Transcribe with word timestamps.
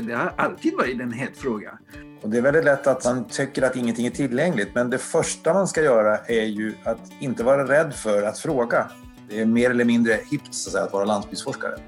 Det 0.00 0.14
har 0.14 0.32
alltid 0.36 0.76
varit 0.76 1.00
en 1.00 1.12
het 1.12 1.36
fråga. 1.36 1.78
Och 2.22 2.30
det 2.30 2.38
är 2.38 2.42
väldigt 2.42 2.64
lätt 2.64 2.86
att 2.86 3.04
man 3.04 3.24
tycker 3.24 3.62
att 3.62 3.76
ingenting 3.76 4.06
är 4.06 4.10
tillgängligt, 4.10 4.74
men 4.74 4.90
det 4.90 4.98
första 4.98 5.54
man 5.54 5.68
ska 5.68 5.82
göra 5.82 6.18
är 6.18 6.44
ju 6.44 6.74
att 6.84 7.12
inte 7.20 7.44
vara 7.44 7.68
rädd 7.68 7.94
för 7.94 8.22
att 8.22 8.38
fråga. 8.38 8.90
Det 9.28 9.40
är 9.40 9.46
mer 9.46 9.70
eller 9.70 9.84
mindre 9.84 10.20
hippt 10.30 10.54
så 10.54 10.68
att, 10.68 10.72
säga, 10.72 10.84
att 10.84 10.92
vara 10.92 11.04
landsbygdsforskare. 11.04 11.78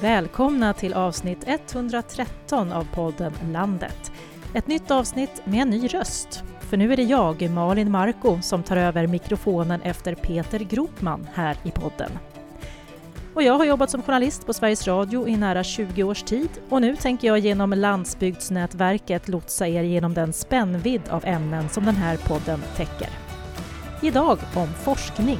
Välkomna 0.00 0.74
till 0.74 0.94
avsnitt 0.94 1.38
113 1.46 2.72
av 2.72 2.86
podden 2.94 3.32
Landet. 3.52 4.12
Ett 4.54 4.66
nytt 4.66 4.90
avsnitt 4.90 5.42
med 5.44 5.62
en 5.62 5.70
ny 5.70 5.86
röst. 5.86 6.42
För 6.60 6.76
nu 6.76 6.92
är 6.92 6.96
det 6.96 7.02
jag, 7.02 7.50
Malin 7.50 7.90
Marko, 7.90 8.42
som 8.42 8.62
tar 8.62 8.76
över 8.76 9.06
mikrofonen 9.06 9.82
efter 9.82 10.14
Peter 10.14 10.58
Gropman 10.58 11.26
här 11.34 11.56
i 11.62 11.70
podden. 11.70 12.10
Och 13.34 13.42
jag 13.42 13.58
har 13.58 13.64
jobbat 13.64 13.90
som 13.90 14.02
journalist 14.02 14.46
på 14.46 14.52
Sveriges 14.52 14.86
Radio 14.86 15.28
i 15.28 15.36
nära 15.36 15.64
20 15.64 16.02
års 16.02 16.22
tid 16.22 16.48
och 16.68 16.80
nu 16.80 16.96
tänker 16.96 17.28
jag 17.28 17.38
genom 17.38 17.72
Landsbygdsnätverket 17.72 19.28
lotsa 19.28 19.68
er 19.68 19.82
genom 19.82 20.14
den 20.14 20.32
spännvidd 20.32 21.02
av 21.10 21.24
ämnen 21.24 21.68
som 21.68 21.84
den 21.84 21.96
här 21.96 22.16
podden 22.16 22.60
täcker. 22.76 23.08
Idag 24.02 24.38
om 24.54 24.68
forskning. 24.68 25.38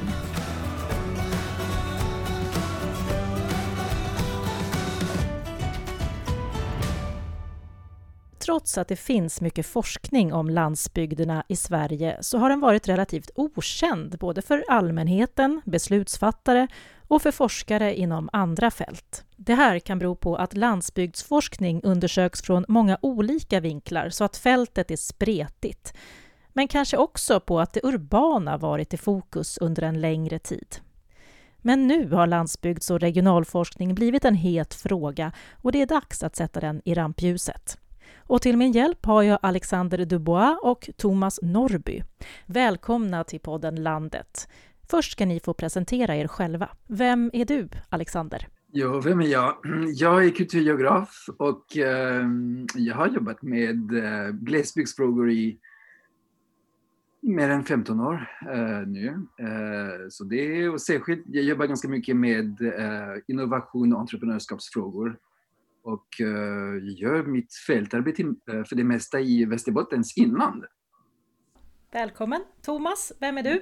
Trots 8.39 8.77
att 8.77 8.87
det 8.87 8.95
finns 8.95 9.41
mycket 9.41 9.65
forskning 9.65 10.33
om 10.33 10.49
landsbygderna 10.49 11.43
i 11.47 11.55
Sverige 11.55 12.17
så 12.21 12.37
har 12.37 12.49
den 12.49 12.59
varit 12.59 12.87
relativt 12.87 13.29
okänd 13.35 14.17
både 14.19 14.41
för 14.41 14.63
allmänheten, 14.67 15.61
beslutsfattare 15.65 16.67
och 17.07 17.21
för 17.21 17.31
forskare 17.31 17.95
inom 17.95 18.29
andra 18.33 18.71
fält. 18.71 19.25
Det 19.35 19.53
här 19.53 19.79
kan 19.79 19.99
bero 19.99 20.15
på 20.15 20.35
att 20.35 20.57
landsbygdsforskning 20.57 21.81
undersöks 21.83 22.41
från 22.41 22.65
många 22.67 22.97
olika 23.01 23.59
vinklar 23.59 24.09
så 24.09 24.23
att 24.23 24.37
fältet 24.37 24.91
är 24.91 24.95
spretigt. 24.95 25.93
Men 26.53 26.67
kanske 26.67 26.97
också 26.97 27.39
på 27.39 27.59
att 27.59 27.73
det 27.73 27.83
urbana 27.83 28.57
varit 28.57 28.93
i 28.93 28.97
fokus 28.97 29.57
under 29.57 29.83
en 29.83 30.01
längre 30.01 30.39
tid. 30.39 30.75
Men 31.57 31.87
nu 31.87 32.11
har 32.11 32.27
landsbygds 32.27 32.91
och 32.91 32.99
regionalforskning 32.99 33.95
blivit 33.95 34.25
en 34.25 34.35
het 34.35 34.73
fråga 34.73 35.31
och 35.53 35.71
det 35.71 35.81
är 35.81 35.85
dags 35.85 36.23
att 36.23 36.35
sätta 36.35 36.59
den 36.59 36.81
i 36.85 36.93
rampljuset. 36.93 37.77
Och 38.17 38.41
till 38.41 38.57
min 38.57 38.71
hjälp 38.71 39.05
har 39.05 39.23
jag 39.23 39.39
Alexander 39.41 40.05
Dubois 40.05 40.57
och 40.63 40.89
Thomas 40.97 41.39
Norby. 41.41 42.01
Välkomna 42.45 43.23
till 43.23 43.39
podden 43.39 43.83
Landet. 43.83 44.47
Först 44.89 45.11
ska 45.11 45.25
ni 45.25 45.39
få 45.39 45.53
presentera 45.53 46.15
er 46.15 46.27
själva. 46.27 46.69
Vem 46.87 47.31
är 47.33 47.45
du, 47.45 47.69
Alexander? 47.89 48.47
Ja, 48.71 48.99
vem 48.99 49.21
är 49.21 49.27
jag? 49.27 49.55
Jag 49.95 50.25
är 50.25 50.29
kulturgeograf 50.29 51.25
och 51.37 51.77
eh, 51.77 52.25
jag 52.75 52.95
har 52.95 53.07
jobbat 53.07 53.41
med 53.41 53.93
eh, 53.93 54.29
glesbygdsfrågor 54.31 55.31
i 55.31 55.59
mer 57.21 57.49
än 57.49 57.63
15 57.63 57.99
år 57.99 58.29
eh, 58.51 58.87
nu. 58.87 59.07
Eh, 59.39 60.07
så 60.09 60.23
det 60.23 60.61
är, 60.61 60.73
och 60.73 60.81
särskilt, 60.81 61.23
jag 61.27 61.43
jobbar 61.43 61.65
ganska 61.65 61.87
mycket 61.87 62.15
med 62.15 62.57
innovation 63.27 63.93
och 63.93 63.99
entreprenörskapsfrågor 63.99 65.17
och 65.83 66.21
eh, 66.21 67.01
gör 67.01 67.23
mitt 67.23 67.53
fältarbete 67.67 68.23
för 68.45 68.75
det 68.75 68.83
mesta 68.83 69.19
i 69.19 69.45
Västerbottens 69.45 70.17
inland. 70.17 70.65
Välkommen! 71.91 72.43
Thomas, 72.61 73.11
vem 73.19 73.37
är 73.37 73.43
du? 73.43 73.61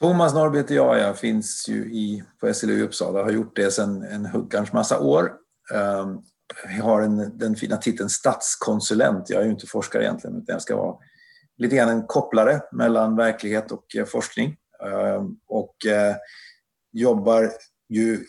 Thomas 0.00 0.34
Norrby 0.34 0.58
heter 0.58 0.74
jag. 0.74 0.98
Jag 0.98 1.18
finns 1.18 1.68
ju 1.68 1.84
i, 1.84 2.24
på 2.40 2.54
SLU 2.54 2.78
i 2.78 2.82
Uppsala. 2.82 3.22
Har 3.22 3.30
gjort 3.30 3.56
det 3.56 3.70
sedan 3.70 4.02
en 4.02 4.26
huggarns 4.26 4.72
massa 4.72 5.00
år. 5.00 5.32
Ehm, 5.74 6.18
jag 6.76 6.84
har 6.84 7.02
en, 7.02 7.38
den 7.38 7.56
fina 7.56 7.76
titeln 7.76 8.08
statskonsulent. 8.08 9.30
Jag 9.30 9.40
är 9.40 9.44
ju 9.44 9.50
inte 9.50 9.66
forskare 9.66 10.04
egentligen, 10.04 10.36
utan 10.36 10.52
jag 10.52 10.62
ska 10.62 10.76
vara 10.76 10.96
lite 11.56 11.76
grann 11.76 11.88
en 11.88 12.06
kopplare 12.06 12.60
mellan 12.72 13.16
verklighet 13.16 13.72
och 13.72 13.96
eh, 13.96 14.04
forskning. 14.04 14.56
Ehm, 14.86 15.36
och 15.48 15.86
eh, 15.86 16.16
jobbar 16.92 17.50
ju 17.88 18.24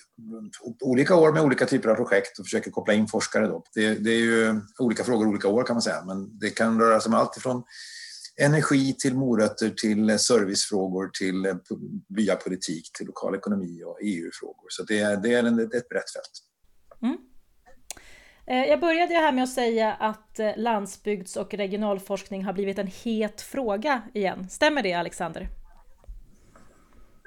olika 0.82 1.16
år 1.16 1.34
med 1.34 1.44
olika 1.44 1.66
typer 1.66 1.90
av 1.90 1.96
projekt 1.96 2.40
och 2.40 2.46
försöker 2.46 2.72
koppla 2.72 2.94
in 2.94 3.08
forskare. 3.08 3.48
Då. 3.48 3.64
Det, 3.76 3.94
det, 3.94 4.12
är 4.12 4.20
ju 4.20 4.62
olika 4.80 5.04
frågor 5.04 5.28
olika 5.28 5.48
år 5.48 5.64
kan 5.64 5.76
man 5.76 5.82
säga, 5.82 6.04
men 6.06 6.40
det 6.40 6.50
kan 6.50 6.82
röra 6.82 7.00
sig 7.00 7.10
om 7.10 7.16
allt 7.16 7.38
ifrån 7.38 7.64
energi 8.40 8.94
till 8.94 9.16
morötter 9.16 9.70
till 9.70 10.20
servicefrågor 10.20 11.10
till 11.20 11.56
byapolitik 12.08 12.92
till 12.98 13.06
lokal 13.06 13.36
ekonomi 13.36 13.84
och 13.86 14.00
EU-frågor. 14.02 14.68
Så 14.70 14.84
det, 14.84 15.00
är, 15.00 15.18
det 15.18 15.34
är 15.34 15.76
ett 15.78 15.90
brett 15.90 16.12
fält. 16.14 16.32
Mm. 17.02 17.18
Eh, 18.48 18.70
jag 18.70 18.80
började 18.80 19.14
här 19.14 19.32
med 19.32 19.44
att 19.44 19.54
säga 19.54 19.94
att 19.94 20.40
eh, 20.40 20.58
landsbygds 20.58 21.36
och 21.36 21.54
regionalforskning 21.54 22.44
har 22.44 22.54
blivit 22.54 22.78
en 22.78 22.88
het 22.88 23.42
fråga 23.42 24.02
igen. 24.14 24.50
Stämmer 24.50 24.84
det, 24.84 24.94
Alexander? 24.94 25.50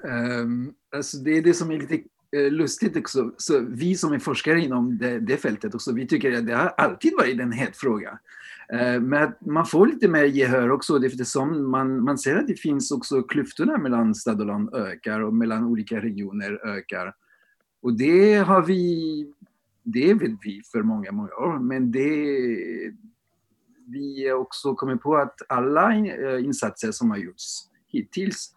Um, 0.04 0.74
alltså 0.96 1.16
det 1.16 1.30
är 1.30 1.42
det 1.42 1.54
som 1.54 1.70
är 1.70 1.78
lite 1.78 2.02
Eh, 2.36 2.50
lustigt 2.50 2.96
också, 2.96 3.34
så 3.36 3.60
vi 3.68 3.94
som 3.94 4.12
är 4.12 4.18
forskare 4.18 4.60
inom 4.60 4.98
det, 4.98 5.18
det 5.18 5.36
fältet 5.36 5.74
också, 5.74 5.92
vi 5.92 6.06
tycker 6.06 6.32
att 6.32 6.46
det 6.46 6.54
har 6.54 6.74
alltid 6.76 7.12
varit 7.16 7.40
en 7.40 7.52
het 7.52 7.76
fråga. 7.76 8.18
Eh, 8.72 9.00
men 9.00 9.32
man 9.40 9.66
får 9.66 9.86
lite 9.86 10.08
mer 10.08 10.24
gehör 10.24 10.70
också 10.70 11.06
eftersom 11.06 11.70
man, 11.70 12.04
man 12.04 12.18
ser 12.18 12.36
att 12.36 12.46
det 12.46 12.60
finns 12.60 12.90
också 12.90 13.22
klyftorna 13.22 13.78
mellan 13.78 14.14
stad 14.14 14.40
och 14.40 14.46
land 14.46 14.74
ökar 14.74 15.20
och 15.20 15.34
mellan 15.34 15.64
olika 15.64 16.00
regioner 16.00 16.66
ökar. 16.66 17.14
Och 17.82 17.92
det 17.92 18.34
har 18.34 18.62
vi, 18.62 19.26
det 19.82 20.14
vet 20.14 20.38
vi 20.42 20.62
för 20.72 20.82
många, 20.82 21.12
många 21.12 21.34
år, 21.34 21.58
men 21.58 21.92
det 21.92 22.08
vi 23.86 24.28
har 24.28 24.38
också 24.38 24.74
kommit 24.74 25.02
på 25.02 25.16
att 25.16 25.36
alla 25.48 25.96
eh, 25.96 26.44
insatser 26.44 26.92
som 26.92 27.10
har 27.10 27.18
gjorts 27.18 27.68
hittills 27.88 28.54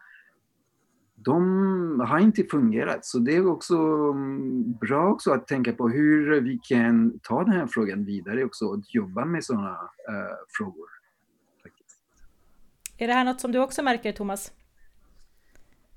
de 1.25 1.99
har 1.99 2.19
inte 2.19 2.43
fungerat. 2.43 3.05
Så 3.05 3.19
det 3.19 3.35
är 3.35 3.47
också 3.47 3.75
mm, 3.75 4.73
bra 4.73 5.07
också 5.11 5.31
att 5.31 5.47
tänka 5.47 5.73
på 5.73 5.89
hur 5.89 6.41
vi 6.41 6.59
kan 6.63 7.19
ta 7.19 7.43
den 7.43 7.53
här 7.53 7.67
frågan 7.67 8.05
vidare 8.05 8.43
också 8.43 8.65
och 8.65 8.79
jobba 8.87 9.25
med 9.25 9.43
sådana 9.43 9.71
uh, 10.09 10.35
frågor. 10.57 10.95
Är 12.97 13.07
det 13.07 13.13
här 13.13 13.25
något 13.25 13.41
som 13.41 13.51
du 13.51 13.59
också 13.59 13.83
märker, 13.83 14.11
Thomas? 14.11 14.51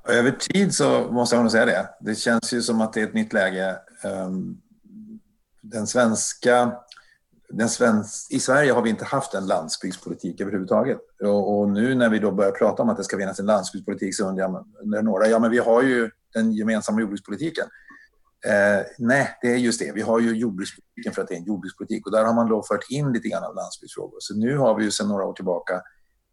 Över 0.08 0.30
tid 0.30 0.74
så 0.74 1.12
måste 1.12 1.36
jag 1.36 1.42
nog 1.42 1.52
säga 1.52 1.66
det. 1.66 1.88
Det 2.00 2.14
känns 2.14 2.52
ju 2.52 2.62
som 2.62 2.80
att 2.80 2.92
det 2.92 3.00
är 3.00 3.04
ett 3.04 3.14
nytt 3.14 3.32
läge. 3.32 3.76
Ehm, 4.04 4.60
den 5.60 5.86
svenska 5.86 6.72
svensk, 7.68 8.32
I 8.32 8.40
Sverige 8.40 8.72
har 8.72 8.82
vi 8.82 8.90
inte 8.90 9.04
haft 9.04 9.34
en 9.34 9.46
landsbygdspolitik 9.46 10.40
överhuvudtaget. 10.40 10.98
Och, 11.22 11.58
och, 11.58 11.68
nu 11.68 11.94
när 11.94 12.08
vi 12.08 12.18
då 12.18 12.32
börjar 12.32 12.50
prata 12.50 12.82
om 12.82 12.88
att 12.88 12.96
det 12.96 13.04
ska 13.04 13.16
finnas 13.16 13.40
en 13.40 13.46
landsbygdspolitik 13.46 14.16
så 14.16 14.28
undrar 14.28 15.02
några, 15.02 15.26
ja 15.26 15.38
men 15.38 15.50
vi 15.50 15.58
har 15.58 15.82
ju 15.82 16.10
den 16.34 16.52
gemensamma 16.52 17.00
jordbrukspolitiken. 17.00 17.66
Eh, 18.46 18.86
nej, 18.98 19.38
det 19.42 19.52
är 19.52 19.56
just 19.56 19.80
det. 19.80 19.92
Vi 19.92 20.00
har 20.00 20.20
ju 20.20 20.36
jordbrukspolitiken 20.36 21.12
för 21.12 21.22
att 21.22 21.28
det 21.28 21.34
är 21.34 21.38
en 21.38 21.44
jordbrukspolitik 21.44 22.06
och 22.06 22.12
där 22.12 22.24
har 22.24 22.34
man 22.34 22.48
då 22.48 22.62
fört 22.62 22.90
in 22.90 23.12
lite 23.12 23.28
grann 23.28 23.44
av 23.44 23.54
landsbygdsfrågor. 23.54 24.16
Så 24.20 24.34
nu 24.34 24.56
har 24.56 24.74
vi 24.74 24.84
ju 24.84 24.90
sedan 24.90 25.08
några 25.08 25.24
år 25.24 25.32
tillbaka 25.32 25.74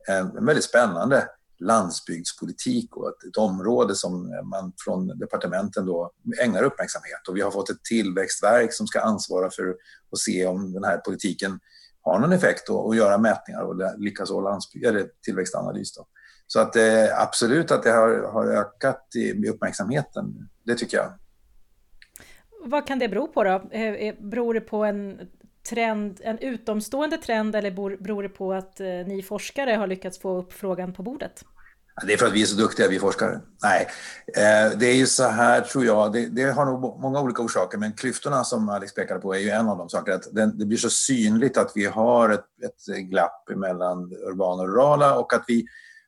eh, 0.10 0.18
en 0.18 0.46
väldigt 0.46 0.64
spännande 0.64 1.28
landsbygdspolitik 1.60 2.98
och 2.98 3.10
ett, 3.10 3.24
ett 3.30 3.38
område 3.38 3.96
som 3.96 4.30
man 4.52 4.74
från 4.86 5.08
departementen 5.08 5.86
då 5.86 6.12
ägnar 6.42 6.64
uppmärksamhet. 6.64 7.28
Och 7.30 7.38
vi 7.38 7.42
har 7.42 7.52
fått 7.52 7.70
ett 7.70 7.84
tillväxtverk 7.84 8.74
som 8.74 8.88
ska 8.88 9.02
ansvara 9.02 9.50
för 9.50 9.70
att 10.12 10.20
se 10.20 10.46
om 10.46 10.74
den 10.74 10.84
här 10.84 10.98
politiken 10.98 11.60
har 12.02 12.20
någon 12.20 12.34
effekt 12.34 12.70
och, 12.70 12.86
och 12.86 12.96
göra 12.96 13.18
mätningar 13.18 13.62
och 13.62 13.76
likaså 13.98 14.42
landsbygd, 14.42 14.86
eller 14.86 15.08
tillväxtanalys. 15.26 15.94
Då. 15.94 16.08
Så 16.48 16.60
att 16.60 16.76
eh, 16.76 17.22
absolut 17.22 17.72
att 17.72 17.84
det 17.84 17.92
har, 17.92 18.32
har 18.32 18.48
ökat 18.48 19.08
i, 19.16 19.20
i 19.20 19.50
uppmärksamheten, 19.50 20.50
det 20.64 20.76
tycker 20.76 20.98
jag. 20.98 21.14
Vad 22.66 22.88
kan 22.88 23.00
det 23.00 23.10
bero 23.10 23.28
på 23.28 23.44
då? 23.44 23.70
Eh, 23.72 23.82
eh, 23.82 24.16
beror 24.20 24.54
det 24.54 24.62
på 24.62 24.84
en 24.84 25.20
trend, 25.70 26.22
en 26.24 26.40
utomstående 26.40 27.18
trend 27.18 27.56
eller 27.56 27.72
beror 27.98 28.24
det 28.24 28.30
på 28.30 28.54
att 28.54 28.80
eh, 28.80 28.88
ni 28.88 29.24
forskare 29.24 29.72
har 29.72 29.88
lyckats 29.88 30.20
få 30.20 30.38
upp 30.38 30.54
frågan 30.54 30.94
på 30.94 31.04
bordet? 31.04 31.46
Det 32.08 32.14
är 32.14 32.18
för 32.18 32.26
att 32.26 32.34
vi 32.34 32.42
är 32.42 32.46
så 32.46 32.56
duktiga, 32.56 32.88
vi 32.88 33.00
forskare. 33.00 33.42
Nej, 33.64 33.88
eh, 34.28 34.78
det 34.78 34.86
är 34.86 34.96
ju 34.96 35.06
så 35.06 35.24
här 35.24 35.62
tror 35.62 35.86
jag, 35.86 36.14
det, 36.14 36.26
det, 36.26 36.44
har 36.44 36.66
nog 36.66 37.02
många 37.02 37.22
olika 37.22 37.42
orsaker, 37.42 37.78
men 37.78 37.94
klyftorna 37.94 38.44
som 38.44 38.70
Alex 38.70 38.94
pekade 38.94 39.20
på 39.20 39.36
är 39.36 39.40
ju 39.40 39.50
en 39.50 39.68
av 39.70 39.78
de 39.78 39.90
sakerna. 39.90 40.18
Att 40.18 40.58
det, 40.60 40.66
blir 40.66 40.78
så 40.78 40.90
synligt 40.90 41.58
att 41.58 41.72
vi 41.76 41.86
har 41.86 42.30
ett, 42.30 42.46
ett 42.66 42.96
glapp 43.10 43.50
mellan 43.56 44.12
urbana 44.14 44.64
och 44.64 44.70
rurala 44.70 45.20
och 45.20 45.34
att 45.34 45.44
vi 45.48 45.66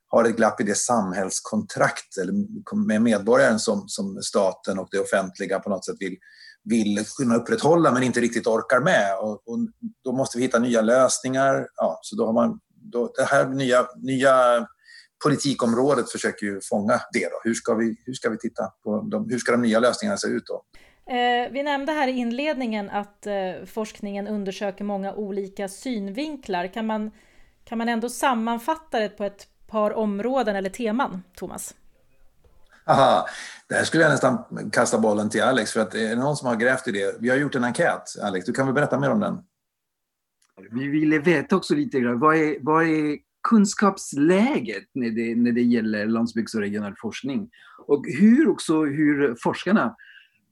har 0.07 0.25
ett 0.25 0.35
glapp 0.35 0.61
i 0.61 0.63
det 0.63 0.75
samhällskontrakt 0.75 2.17
eller 2.17 2.33
med 2.75 3.01
medborgaren 3.01 3.59
som, 3.59 3.87
som 3.87 4.21
staten 4.21 4.79
och 4.79 4.87
det 4.91 4.99
offentliga 4.99 5.59
på 5.59 5.69
något 5.69 5.85
sätt 5.85 5.97
vill 5.99 6.17
vill 6.69 7.05
kunna 7.17 7.35
upprätthålla 7.35 7.91
men 7.91 8.03
inte 8.03 8.19
riktigt 8.19 8.47
orkar 8.47 8.79
med. 8.79 9.17
Och, 9.19 9.31
och 9.31 9.59
då 10.03 10.11
måste 10.11 10.37
vi 10.37 10.43
hitta 10.43 10.59
nya 10.59 10.81
lösningar. 10.81 11.67
Ja, 11.75 11.99
så 12.01 12.15
då 12.15 12.25
har 12.25 12.33
man, 12.33 12.59
då, 12.75 13.11
det 13.17 13.23
här 13.23 13.45
nya, 13.45 13.87
nya 13.97 14.67
politikområdet 15.23 16.11
försöker 16.11 16.45
ju 16.45 16.61
fånga 16.69 17.01
det. 17.13 17.29
Då. 17.29 17.39
Hur, 17.43 17.53
ska 17.53 17.73
vi, 17.73 17.95
hur 18.05 18.13
ska 18.13 18.29
vi 18.29 18.37
titta 18.37 18.63
på 18.83 19.01
de, 19.01 19.29
hur 19.29 19.37
ska 19.37 19.51
de 19.51 19.61
nya 19.61 19.79
lösningarna 19.79 20.17
se 20.17 20.27
ut? 20.27 20.43
Då? 20.45 20.63
Eh, 21.13 21.51
vi 21.51 21.63
nämnde 21.63 21.91
här 21.91 22.07
i 22.07 22.11
inledningen 22.11 22.89
att 22.89 23.27
eh, 23.27 23.33
forskningen 23.65 24.27
undersöker 24.27 24.83
många 24.83 25.13
olika 25.13 25.67
synvinklar. 25.67 26.67
Kan 26.67 26.85
man, 26.85 27.11
kan 27.63 27.77
man 27.77 27.89
ändå 27.89 28.09
sammanfatta 28.09 28.99
det 28.99 29.09
på 29.09 29.23
ett 29.23 29.47
par 29.67 29.91
områden 29.91 30.55
eller 30.55 30.69
teman, 30.69 31.23
Thomas? 31.35 31.75
Aha, 32.87 33.27
där 33.69 33.83
skulle 33.83 34.03
jag 34.03 34.11
nästan 34.11 34.37
kasta 34.71 34.99
bollen 34.99 35.29
till 35.29 35.41
Alex, 35.41 35.71
för 35.71 35.79
att 35.79 35.91
det 35.91 36.15
någon 36.15 36.35
som 36.35 36.47
har 36.47 36.55
grävt 36.55 36.87
i 36.87 36.91
det. 36.91 37.15
Vi 37.19 37.29
har 37.29 37.37
gjort 37.37 37.55
en 37.55 37.63
enkät, 37.63 38.03
Alex. 38.23 38.45
Du 38.45 38.53
kan 38.53 38.65
väl 38.65 38.75
berätta 38.75 38.99
mer 38.99 39.09
om 39.09 39.19
den? 39.19 39.37
Vi 40.71 40.87
ville 40.87 41.19
veta 41.19 41.55
också 41.55 41.75
lite 41.75 41.99
grann, 41.99 42.19
vad 42.19 42.35
är, 42.35 42.57
vad 42.61 42.83
är 42.83 43.17
kunskapsläget 43.49 44.83
när 44.93 45.09
det, 45.09 45.35
när 45.35 45.51
det 45.51 45.61
gäller 45.61 46.05
landsbygds 46.05 46.55
och 46.55 46.61
regional 46.61 46.95
forskning? 46.97 47.49
Och 47.87 48.05
hur 48.19 48.49
också 48.49 48.85
hur 48.85 49.35
forskarna 49.39 49.95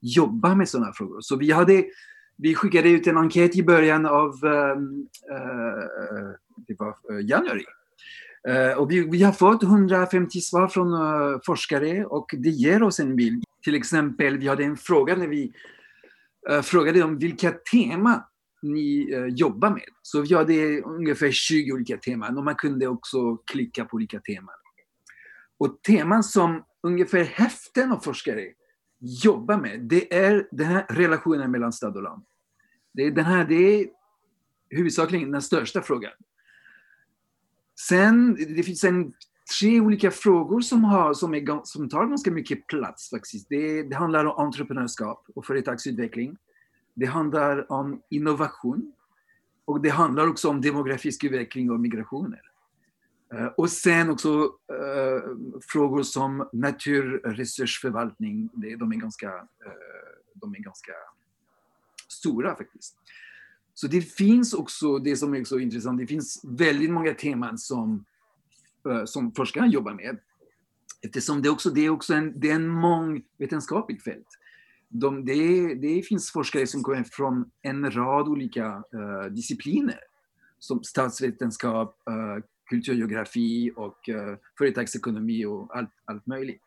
jobbar 0.02 0.56
med 0.56 0.70
sådana 0.70 0.94
frågor. 0.94 1.22
Så 1.22 1.36
vi, 1.36 1.52
hade, 1.52 1.86
vi 2.38 2.56
skickade 2.56 2.90
ut 2.90 3.08
en 3.08 3.18
enkät 3.18 3.56
i 3.56 3.64
början 3.64 4.06
av 4.06 4.46
um, 4.46 5.08
uh, 5.32 6.32
det 6.68 6.76
var, 6.80 6.96
uh, 7.12 7.26
januari. 7.26 7.66
Eh, 8.48 8.78
och 8.78 8.92
vi, 8.92 9.10
vi, 9.10 9.24
har 9.24 9.32
fått 9.32 9.64
150 9.64 10.42
svar 10.42 10.68
från 10.68 10.94
eh, 10.94 11.40
forskare 11.46 12.06
och 12.06 12.30
det 12.38 12.50
ger 12.50 12.84
oss 12.84 13.00
en 13.00 13.16
bild. 13.16 13.44
Till 13.64 13.76
exempel, 13.76 14.38
vi 14.38 14.48
hade 14.48 14.64
en 14.64 14.78
fråga 14.78 15.16
när 15.16 15.28
vi 15.28 15.54
eh, 16.50 16.62
frågade 16.62 17.04
om 17.04 17.18
vilka 17.18 17.52
teman 17.52 18.22
ni 18.62 19.08
jobbar 19.36 19.70
med. 19.70 19.84
Så 20.02 20.22
vi 20.22 20.36
hade 20.36 20.82
ungefär 20.82 21.32
20 21.32 21.72
olika 21.74 21.98
teman 21.98 22.38
och 22.38 22.44
man 22.44 22.56
kunde 22.56 22.88
också 22.88 23.38
klicka 23.38 23.86
på 23.86 23.96
olika 23.96 24.20
teman. 24.20 24.56
Och 25.58 25.82
teman 25.82 26.24
som 26.24 26.64
ungefär 26.84 27.24
hälften 27.24 27.92
av 27.92 28.00
forskare 28.00 28.46
jobbar 29.00 29.58
med, 29.58 29.80
det 29.82 30.16
är 30.16 30.48
den 30.52 30.68
här 30.68 30.86
relationen 30.90 31.52
mellan 31.52 31.74
stad 31.74 31.96
och 31.96 32.04
land. 32.04 32.24
Det 32.94 33.04
är, 33.04 33.12
den 33.12 33.26
här, 33.26 33.46
det 33.46 33.56
är 33.56 33.88
huvudsakligen 34.70 35.32
den 35.32 35.42
största 35.42 35.82
frågan. 35.82 36.12
Sen, 37.80 38.36
det 38.56 38.63
finns 38.63 38.83
en, 38.83 39.13
tre 39.60 39.80
olika 39.80 40.12
frågor 40.12 40.62
som, 40.62 40.83
har, 40.83 41.13
som, 41.13 41.36
är, 41.36 41.62
som 41.63 41.89
tar 41.89 42.06
ganska 42.06 42.31
mycket 42.31 42.68
plats 42.68 43.10
faktiskt. 43.10 43.50
Det, 43.50 43.83
det 43.83 43.95
handlar 43.95 44.25
om 44.25 44.45
entreprenörskap 44.45 45.25
och 45.36 45.45
företagsutveckling. 45.45 46.38
Det 46.94 47.06
handlar 47.06 47.72
om 47.72 48.01
innovation. 48.10 48.94
Och 49.66 49.81
det 49.81 49.89
handlar 49.89 50.27
också 50.27 50.50
om 50.50 50.62
demografisk 50.62 51.24
utveckling 51.24 51.72
och 51.72 51.80
migrationer. 51.80 52.42
Eh, 53.33 53.45
och 53.45 53.69
sen 53.69 54.10
också 54.10 54.30
uh, 54.30 54.50
frågor 55.62 56.04
som 56.04 56.50
naturresursförvaltning, 56.54 58.50
de 58.54 58.92
är 58.92 58.95
ganska, 58.95 59.36
uh, 59.36 59.42
de 60.33 60.56
är 60.56 60.60
ganska 60.60 60.92
stora 62.07 62.56
faktiskt. 62.56 62.95
Så 63.75 63.88
det 63.88 64.01
finns 64.01 64.54
också, 64.54 65.00
det 65.00 65.16
som 65.16 65.36
är 65.36 65.44
så 65.44 65.60
intressant, 65.60 66.00
det 66.00 66.07
finns 66.07 66.42
väldigt 66.44 66.92
många 66.92 67.13
teman 67.13 67.57
som, 67.57 68.06
eh, 68.89 69.06
som 69.06 69.31
forskarna 69.31 69.68
jobbar 69.68 69.94
med. 69.94 70.18
Eftersom 71.01 71.42
det 71.42 71.50
också 71.50 71.69
det 71.69 71.86
är 71.86 71.89
också 71.89 72.13
en, 72.13 72.39
det 72.39 72.51
är 72.51 72.56
en 72.56 72.68
mångvetenskapligt 72.68 74.04
fält. 74.04 74.27
De, 74.89 75.25
det, 75.25 75.74
det 75.75 76.01
finns 76.01 76.31
forskare 76.31 76.68
som 76.68 76.83
kommer 76.83 77.04
från 77.04 77.51
en 77.62 77.92
rad 77.92 78.27
olika 78.27 78.66
eh, 78.66 79.31
discipliner 79.31 80.00
som 80.60 80.83
statsvetenskap, 80.83 82.01
eh, 82.10 82.44
kulturgeografi 82.69 83.72
och 83.75 84.10
uh, 84.10 84.36
företagsekonomi 84.57 85.45
och 85.45 85.77
allt, 85.77 85.89
allt 86.06 86.27
möjligt. 86.27 86.62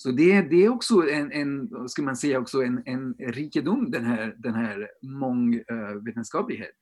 Så 0.00 0.10
det, 0.10 0.42
det 0.42 0.64
är 0.64 0.68
också 0.68 1.10
en, 1.10 1.32
en, 1.32 1.68
ska 1.88 2.02
man 2.02 2.16
säga, 2.16 2.38
också 2.38 2.62
en, 2.62 2.82
en 2.86 3.14
rikedom, 3.18 3.90
den 3.90 4.04
här, 4.04 4.34
den 4.38 4.54
här 4.54 4.90
mångvetenskaplighet. 5.02 6.76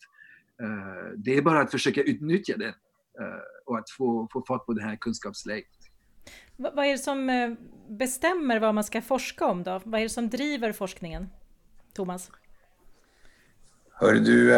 Uh, 0.62 1.12
det 1.16 1.36
är 1.36 1.42
bara 1.42 1.60
att 1.60 1.70
försöka 1.70 2.02
utnyttja 2.02 2.56
den 2.56 2.68
uh, 2.68 3.40
och 3.66 3.78
att 3.78 3.90
få, 3.90 4.28
få 4.32 4.44
fart 4.48 4.66
på 4.66 4.72
det 4.72 4.82
här 4.82 4.96
kunskapsläget. 4.96 5.70
Vad 6.56 6.78
är 6.78 6.92
det 6.92 6.98
som 6.98 7.56
bestämmer 7.88 8.60
vad 8.60 8.74
man 8.74 8.84
ska 8.84 9.02
forska 9.02 9.46
om 9.46 9.62
då? 9.62 9.80
Vad 9.84 10.00
är 10.00 10.04
det 10.04 10.08
som 10.08 10.28
driver 10.28 10.72
forskningen? 10.72 11.28
Thomas? 11.94 12.30
Hör 13.92 14.14
du, 14.14 14.54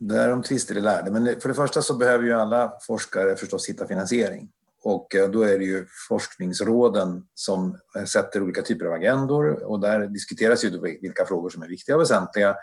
Därom 0.00 0.42
tvister 0.42 0.76
är 0.76 0.80
lärde. 0.80 1.10
Men 1.10 1.40
för 1.40 1.48
det 1.48 1.54
första 1.54 1.82
så 1.82 1.96
behöver 1.96 2.24
ju 2.24 2.32
alla 2.32 2.72
forskare 2.86 3.36
förstås 3.36 3.68
hitta 3.68 3.86
finansiering. 3.86 4.48
Och 4.82 5.14
eh, 5.14 5.30
då 5.30 5.42
är 5.42 5.58
det 5.58 5.64
ju 5.64 5.86
forskningsråden 6.08 7.26
som 7.34 7.78
eh, 7.96 8.04
sätter 8.04 8.42
olika 8.42 8.62
typer 8.62 8.86
av 8.86 8.92
agendor 8.92 9.62
och 9.62 9.80
där 9.80 10.06
diskuteras 10.06 10.64
ju 10.64 10.98
vilka 11.00 11.26
frågor 11.26 11.50
som 11.50 11.62
är 11.62 11.68
viktiga 11.68 11.94
och 11.94 12.00
väsentliga. 12.00 12.56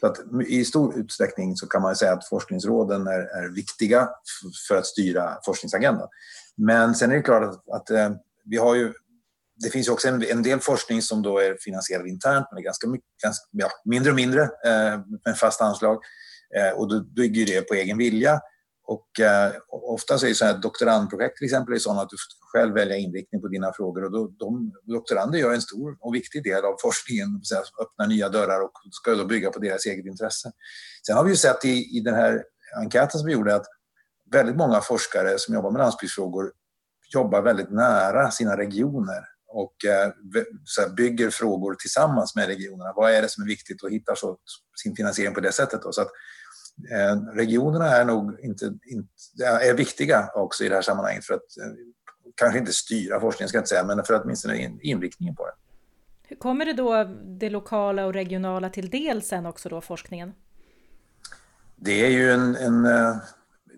Så 0.00 0.06
att 0.06 0.18
I 0.46 0.64
stor 0.64 0.98
utsträckning 0.98 1.56
så 1.56 1.66
kan 1.66 1.82
man 1.82 1.96
säga 1.96 2.12
att 2.12 2.28
forskningsråden 2.28 3.06
är, 3.06 3.20
är 3.20 3.54
viktiga 3.54 4.08
för 4.68 4.76
att 4.76 4.86
styra 4.86 5.38
forskningsagendan. 5.44 6.08
Men 6.56 6.94
sen 6.94 7.10
är 7.10 7.16
det 7.16 7.22
klart 7.22 7.42
att, 7.42 7.68
att 7.68 7.90
eh, 7.90 8.10
vi 8.44 8.56
har 8.56 8.74
ju 8.74 8.92
det 9.60 9.70
finns 9.70 9.88
också 9.88 10.08
en, 10.08 10.24
en, 10.30 10.42
del 10.42 10.60
forskning 10.60 11.02
som 11.02 11.22
då 11.22 11.38
är 11.38 11.56
finansierad 11.60 12.06
internt, 12.06 12.46
men 12.50 12.56
det 12.56 12.62
är 12.62 12.64
ganska, 12.64 12.88
mycket, 12.88 13.08
ganska 13.22 13.44
ja, 13.50 13.68
mindre 13.84 14.10
och 14.10 14.16
mindre 14.16 14.42
eh, 14.42 15.00
med 15.24 15.38
fast 15.38 15.60
anslag. 15.60 15.98
Eh, 16.56 16.78
och 16.78 16.88
då 16.88 17.00
bygger 17.00 17.46
det 17.46 17.60
på 17.60 17.74
egen 17.74 17.98
vilja. 17.98 18.40
Och 18.88 19.20
eh, 19.20 19.52
ofta 19.68 20.18
så 20.18 20.26
är 20.26 20.28
det 20.28 20.34
så 20.34 20.44
här 20.44 20.58
doktorandprojekt 20.58 21.36
till 21.36 21.44
exempel 21.44 21.74
är 21.74 21.78
sådana 21.78 22.02
att 22.02 22.10
du 22.10 22.16
själv 22.40 22.74
välja 22.74 22.96
inriktning 22.96 23.40
på 23.40 23.48
dina 23.48 23.72
frågor 23.72 24.04
och 24.04 24.12
då, 24.12 24.28
de 24.28 24.72
doktorander 24.84 25.38
gör 25.38 25.52
en 25.52 25.62
stor 25.62 25.96
och 26.00 26.14
viktig 26.14 26.44
del 26.44 26.64
av 26.64 26.76
forskningen, 26.82 27.40
så 27.42 27.54
här, 27.54 27.64
öppnar 27.82 28.06
nya 28.06 28.28
dörrar 28.28 28.60
och 28.60 28.72
ska 28.90 29.14
då 29.14 29.24
bygga 29.24 29.50
på 29.50 29.58
deras 29.58 29.86
eget 29.86 30.06
intresse. 30.06 30.52
Sen 31.06 31.16
har 31.16 31.24
vi 31.24 31.30
ju 31.30 31.36
sett 31.36 31.64
i, 31.64 31.96
i 31.98 32.00
den 32.00 32.14
här 32.14 32.44
enkäten 32.80 33.18
som 33.18 33.26
vi 33.26 33.32
gjorde 33.32 33.54
att 33.54 33.66
väldigt 34.32 34.56
många 34.56 34.80
forskare 34.80 35.38
som 35.38 35.54
jobbar 35.54 35.70
med 35.70 35.78
landsbygdsfrågor 35.78 36.52
jobbar 37.14 37.42
väldigt 37.42 37.70
nära 37.70 38.30
sina 38.30 38.56
regioner 38.56 39.24
och 39.48 39.84
eh, 39.84 40.12
bygger 40.96 41.30
frågor 41.30 41.74
tillsammans 41.74 42.36
med 42.36 42.46
regionerna. 42.46 42.92
Vad 42.96 43.12
är 43.12 43.22
det 43.22 43.28
som 43.28 43.42
är 43.42 43.48
viktigt 43.48 43.82
och 43.82 43.90
hittar 43.90 44.14
så, 44.14 44.36
sin 44.82 44.96
finansiering 44.96 45.34
på 45.34 45.40
det 45.40 45.52
sättet. 45.52 45.82
Då. 45.82 45.92
Så 45.92 46.00
att, 46.02 46.10
regionerna 47.32 47.86
är 47.86 48.04
nog 48.04 48.40
inte, 48.40 48.74
inte, 48.86 49.44
är 49.44 49.74
viktiga 49.74 50.30
också 50.34 50.64
i 50.64 50.68
det 50.68 50.74
här 50.74 50.82
sammanhanget 50.82 51.24
för 51.24 51.34
att 51.34 51.40
eh, 51.40 51.72
kanske 52.34 52.58
inte 52.58 52.72
styra 52.72 53.20
forskningen, 53.20 53.48
ska 53.48 53.56
jag 53.56 53.62
inte 53.62 53.68
säga, 53.68 53.84
men 53.84 54.04
för 54.04 54.14
att 54.14 54.24
åtminstone 54.24 54.56
in, 54.56 54.78
inriktningen 54.82 55.34
på 55.34 55.46
det. 55.46 55.52
Hur 56.22 56.36
kommer 56.36 56.64
det 56.64 56.72
då 56.72 57.04
det 57.24 57.50
lokala 57.50 58.06
och 58.06 58.12
regionala 58.12 58.70
till 58.70 58.90
del 58.90 59.22
sen 59.22 59.46
också 59.46 59.68
då, 59.68 59.80
forskningen? 59.80 60.32
Det 61.76 62.06
är 62.06 62.10
ju 62.10 62.32
en, 62.32 62.56
en 62.56 62.86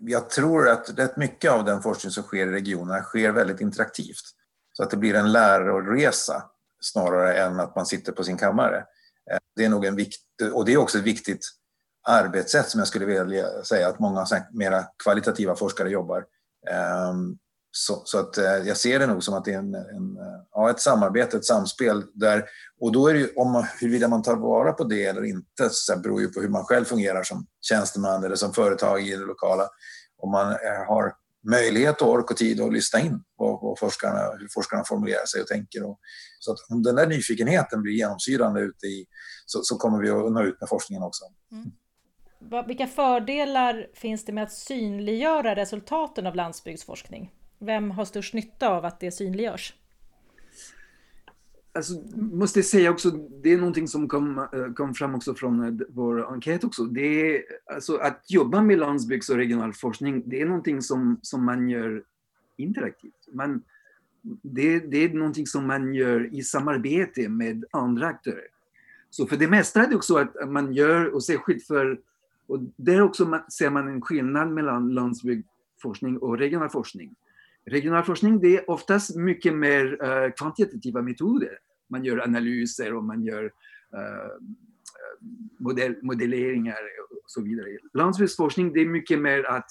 jag 0.01 0.29
tror 0.29 0.69
att 0.69 0.99
rätt 0.99 1.17
mycket 1.17 1.51
av 1.51 1.65
den 1.65 1.81
forskning 1.81 2.11
som 2.11 2.23
sker 2.23 2.47
i 2.47 2.51
regionerna 2.51 3.01
sker 3.01 3.31
väldigt 3.31 3.61
interaktivt. 3.61 4.23
Så 4.73 4.83
att 4.83 4.89
det 4.89 4.97
blir 4.97 5.15
en 5.15 5.31
läroresa 5.31 6.43
snarare 6.79 7.33
än 7.33 7.59
att 7.59 7.75
man 7.75 7.85
sitter 7.85 8.11
på 8.11 8.23
sin 8.23 8.37
kammare. 8.37 8.77
Eh, 9.31 9.37
det 9.55 9.65
är 9.65 9.69
nog 9.69 9.85
en 9.85 9.95
vikt, 9.95 10.21
och 10.53 10.65
det 10.65 10.73
är 10.73 10.77
också 10.77 10.97
ett 10.97 11.03
viktigt 11.03 11.45
arbetssätt 12.07 12.69
som 12.69 12.79
jag 12.79 12.87
skulle 12.87 13.05
vilja 13.05 13.63
säga 13.63 13.87
att 13.87 13.99
många 13.99 14.25
mera 14.51 14.83
kvalitativa 15.03 15.55
forskare 15.55 15.89
jobbar. 15.89 16.25
Ehm, 16.69 17.37
så, 17.71 18.01
så, 18.05 18.19
att 18.19 18.37
eh, 18.37 18.43
jag 18.43 18.77
ser 18.77 18.99
det 18.99 19.07
nog 19.07 19.23
som 19.23 19.33
att 19.33 19.45
det 19.45 19.53
är 19.53 19.57
en, 19.57 19.75
en, 19.75 20.17
eh, 20.17 20.41
ja, 20.51 20.69
ett 20.69 20.79
samarbete, 20.79 21.37
ett 21.37 21.45
samspel 21.45 22.03
där, 22.13 22.45
och 22.79 22.91
då 22.91 23.07
är 23.07 23.13
det 23.13 23.19
ju, 23.19 23.29
om 23.35 23.65
huruvida 23.79 24.07
man 24.07 24.23
tar 24.23 24.35
vara 24.35 24.73
på 24.73 24.83
det 24.83 25.05
eller 25.05 25.23
inte, 25.23 25.69
så 25.71 25.99
beror 25.99 26.21
ju 26.21 26.27
på 26.27 26.41
hur 26.41 26.49
man 26.49 26.65
själv 26.65 26.85
fungerar 26.85 27.23
som 27.23 27.45
tjänsteman 27.61 28.23
eller 28.23 28.35
som 28.35 28.53
företag 28.53 29.01
i 29.01 29.15
det 29.15 29.25
lokala. 29.25 29.69
Om 30.17 30.31
man 30.31 30.51
eh, 30.51 30.87
har 30.87 31.13
möjlighet 31.49 32.01
och 32.01 32.09
ork 32.09 32.31
och 32.31 32.37
tid 32.37 32.61
att 32.61 32.73
lyssna 32.73 32.99
in 32.99 33.23
vad, 33.37 33.61
vad 33.61 33.79
forskarna, 33.79 34.37
hur 34.39 34.47
forskarna 34.53 34.83
formulerar 34.83 35.25
sig 35.25 35.41
och 35.41 35.47
tänker. 35.47 35.83
Och, 35.83 35.99
så 36.39 36.51
att 36.51 36.57
om 36.69 36.83
den 36.83 36.95
där 36.95 37.07
nyfikenheten 37.07 37.81
blir 37.81 37.93
genomsyrande 37.93 38.61
ute 38.61 38.85
i, 38.85 39.05
så, 39.45 39.59
så 39.63 39.77
kommer 39.77 39.99
vi 39.99 40.09
att 40.09 40.31
nå 40.31 40.43
ut 40.43 40.59
med 40.59 40.69
forskningen 40.69 41.03
också. 41.03 41.25
Mm. 41.51 41.71
Vilka 42.67 42.87
fördelar 42.87 43.87
finns 43.93 44.25
det 44.25 44.31
med 44.31 44.43
att 44.43 44.51
synliggöra 44.51 45.55
resultaten 45.55 46.27
av 46.27 46.35
landsbygdsforskning? 46.35 47.31
Vem 47.59 47.91
har 47.91 48.05
störst 48.05 48.33
nytta 48.33 48.69
av 48.69 48.85
att 48.85 48.99
det 48.99 49.11
synliggörs? 49.11 49.73
alltså, 51.73 51.93
måste 52.15 52.59
jag 52.59 52.65
säga 52.65 52.91
också, 52.91 53.11
det 53.11 53.53
är 53.53 53.57
någonting 53.57 53.87
som 53.87 54.07
kom, 54.07 54.37
eh, 54.37 54.73
kom 54.73 54.93
fram 54.93 55.15
också 55.15 55.35
från 55.35 55.63
eh, 55.63 55.87
vår 55.89 56.33
enkät 56.33 56.63
också. 56.63 56.83
Det 56.83 57.35
är, 57.35 57.43
alltså, 57.73 57.97
att 57.97 58.25
jobba 58.27 58.61
med 58.61 58.79
landsbygds 58.79 59.29
och 59.29 59.37
regional 59.37 59.73
forskning, 59.73 60.23
det 60.25 60.41
är 60.41 60.45
någonting 60.45 60.81
som, 60.81 61.19
som 61.21 61.45
man 61.45 61.69
gör 61.69 62.03
interaktivt. 62.57 63.27
Man, 63.33 63.63
det, 64.41 64.79
det 64.79 64.97
är 64.97 65.09
någonting 65.09 65.47
som 65.47 65.67
man 65.67 65.93
gör 65.93 66.35
i 66.35 66.43
samarbete 66.43 67.29
med 67.29 67.65
andra 67.71 68.07
aktörer. 68.07 68.47
Så 69.09 69.27
för 69.27 69.37
det 69.37 69.47
mesta 69.47 69.83
är 69.83 69.89
det 69.89 69.95
också 69.95 70.15
att 70.15 70.49
man 70.49 70.73
gör, 70.73 71.05
och 71.05 71.23
särskilt 71.23 71.67
för, 71.67 71.99
och 72.51 72.59
där 72.75 73.01
också 73.01 73.41
ser 73.57 73.69
man 73.69 73.87
en 73.87 74.01
skillnad 74.01 74.51
mellan 74.51 74.93
landsbygdsforskning 74.93 76.17
och 76.17 76.37
regional 76.37 76.69
forskning. 76.69 77.15
Regional 77.65 78.03
forskning 78.03 78.39
det 78.39 78.57
är 78.57 78.69
oftast 78.69 79.15
mycket 79.15 79.55
mer 79.55 79.85
uh, 79.85 80.31
kvantitativa 80.31 81.01
metoder. 81.01 81.59
Man 81.87 82.03
gör 82.03 82.23
analyser 82.23 82.93
och 82.93 83.03
man 83.03 83.23
gör 83.23 83.43
eh, 83.93 83.99
eh, 83.99 85.27
modell, 85.59 85.95
modelleringar 86.01 86.79
och 87.11 87.23
så 87.25 87.41
vidare. 87.41 87.67
Landsbygdsforskning 87.93 88.73
det 88.73 88.81
är 88.81 88.85
mycket 88.85 89.19
mer 89.19 89.43
att 89.43 89.69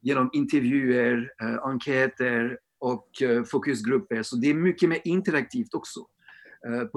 genom 0.00 0.30
intervjuer, 0.32 1.32
enkäter 1.62 2.58
och 2.78 3.08
fokusgrupper, 3.50 4.22
så 4.22 4.36
det 4.36 4.50
är 4.50 4.54
mycket 4.54 4.88
mer 4.88 5.00
interaktivt 5.04 5.74
också. 5.74 6.00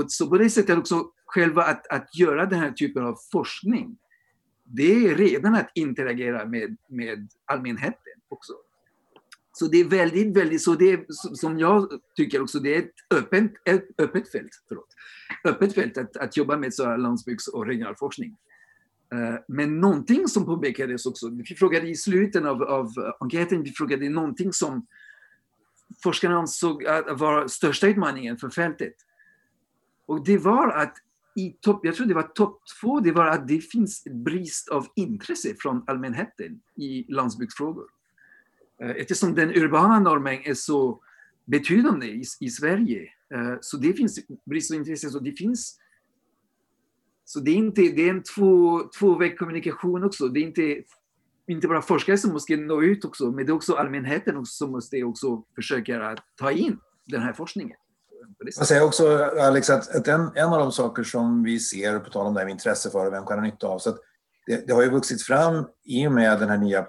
Så 0.07 0.29
på 0.29 0.37
det 0.37 0.49
sättet 0.49 0.77
också 0.77 1.05
själva 1.25 1.63
att, 1.63 1.87
att 1.87 2.19
göra 2.19 2.45
den 2.45 2.59
här 2.59 2.71
typen 2.71 3.03
av 3.03 3.17
forskning, 3.31 3.97
det 4.63 5.07
är 5.07 5.15
redan 5.15 5.55
att 5.55 5.71
interagera 5.75 6.45
med, 6.45 6.77
med 6.87 7.29
allmänheten 7.45 8.13
också. 8.29 8.53
Så 9.51 9.67
det 9.67 9.77
är 9.77 9.85
väldigt, 9.85 10.37
väldigt, 10.37 10.61
så 10.61 10.75
det 10.75 10.91
är, 10.91 11.05
som 11.35 11.59
jag 11.59 12.01
tycker 12.15 12.41
också, 12.41 12.59
det 12.59 12.75
är 12.75 12.79
ett 12.79 12.93
öppet, 13.09 13.51
ett 13.65 13.87
öppet 13.97 14.31
fält, 14.31 14.63
förlåt, 14.67 14.87
öppet 15.43 15.75
fält 15.75 15.97
att, 15.97 16.17
att 16.17 16.37
jobba 16.37 16.57
med 16.57 16.73
så 16.73 16.97
landsbygds 16.97 17.47
och 17.47 17.65
regionalforskning. 17.65 18.37
Eh, 19.13 19.35
men 19.47 19.79
någonting 19.79 20.27
som 20.27 20.45
påpekades 20.45 21.05
också, 21.05 21.29
vi 21.29 21.55
frågade 21.55 21.87
i 21.87 21.95
slutet 21.95 22.45
av, 22.45 22.63
av 22.63 22.87
enkäten, 23.19 23.63
vi 23.63 23.71
frågade 23.71 24.09
någonting 24.09 24.53
som 24.53 24.85
forskarna 26.03 26.35
ansåg 26.35 26.83
vara 26.83 27.13
var 27.13 27.47
största 27.47 27.87
utmaningen 27.87 28.37
för 28.37 28.49
fältet. 28.49 28.93
Och 30.05 30.25
det 30.25 30.37
var 30.37 30.69
att 30.69 30.97
i 31.35 31.49
topp, 31.61 31.85
jag 31.85 31.95
tror 31.95 32.07
det 32.07 32.13
var 32.13 32.23
topp 32.23 32.61
två, 32.81 32.99
det 32.99 33.11
var 33.11 33.25
att 33.25 33.47
det 33.47 33.59
finns 33.59 34.03
brist 34.03 34.69
av 34.69 34.87
intresse 34.95 35.55
från 35.59 35.83
allmänheten 35.87 36.61
i 36.75 37.13
landsbygdsfrågor. 37.13 37.85
Eh, 38.81 38.89
eftersom 38.89 39.35
den 39.35 39.49
urbana 39.49 39.99
normen 39.99 40.39
är 40.43 40.53
så 40.53 40.99
betydande 41.45 42.07
i, 42.07 42.23
i 42.39 42.49
Sverige, 42.49 43.09
eh, 43.33 43.55
så 43.61 43.77
det 43.77 43.93
finns 43.93 44.19
brist 44.45 44.71
av 44.71 44.77
intresse. 44.77 45.09
Så 45.09 45.19
det 45.19 45.31
finns 45.31 45.79
så 47.25 47.39
det 47.39 47.51
är, 47.51 47.55
inte, 47.55 47.81
det 47.81 48.01
är 48.01 48.09
en 48.09 48.23
två, 48.23 48.79
tvåväg 48.99 49.39
kommunikation 49.39 50.03
också. 50.03 50.27
Det 50.27 50.39
är 50.39 50.43
inte, 50.43 50.83
inte 51.47 51.67
bara 51.67 51.81
forskare 51.81 52.17
som 52.17 52.33
måste 52.33 52.55
nå 52.55 52.83
ut 52.83 53.05
också, 53.05 53.31
men 53.31 53.45
det 53.45 53.51
är 53.51 53.55
också 53.55 53.73
allmänheten 53.73 54.37
också 54.37 54.53
som 54.53 54.71
måste 54.71 55.03
också 55.03 55.43
försöka 55.55 56.17
ta 56.35 56.51
in 56.51 56.77
den 57.05 57.21
här 57.21 57.33
forskningen. 57.33 57.77
Jag 58.55 58.67
säger 58.67 58.83
också, 58.83 59.17
Alex, 59.39 59.69
att, 59.69 59.95
att 59.95 60.07
en, 60.07 60.31
en 60.35 60.53
av 60.53 60.59
de 60.59 60.71
saker 60.71 61.03
som 61.03 61.43
vi 61.43 61.59
ser, 61.59 61.99
på 61.99 62.09
tal 62.09 62.27
om 62.27 62.33
det 62.33 62.39
här 62.39 62.45
med 62.45 62.51
intresse 62.51 62.89
för 62.89 63.05
och 63.05 63.13
vem 63.13 63.25
kan 63.25 63.39
ha 63.39 63.45
nytta 63.45 63.67
av, 63.67 63.79
så 63.79 63.89
att 63.89 63.97
det, 64.45 64.67
det 64.67 64.73
har 64.73 64.81
ju 64.81 64.89
vuxit 64.89 65.23
fram 65.23 65.65
i 65.85 66.07
och 66.07 66.11
med 66.11 66.39
den 66.39 66.49
här 66.49 66.57
nya 66.57 66.85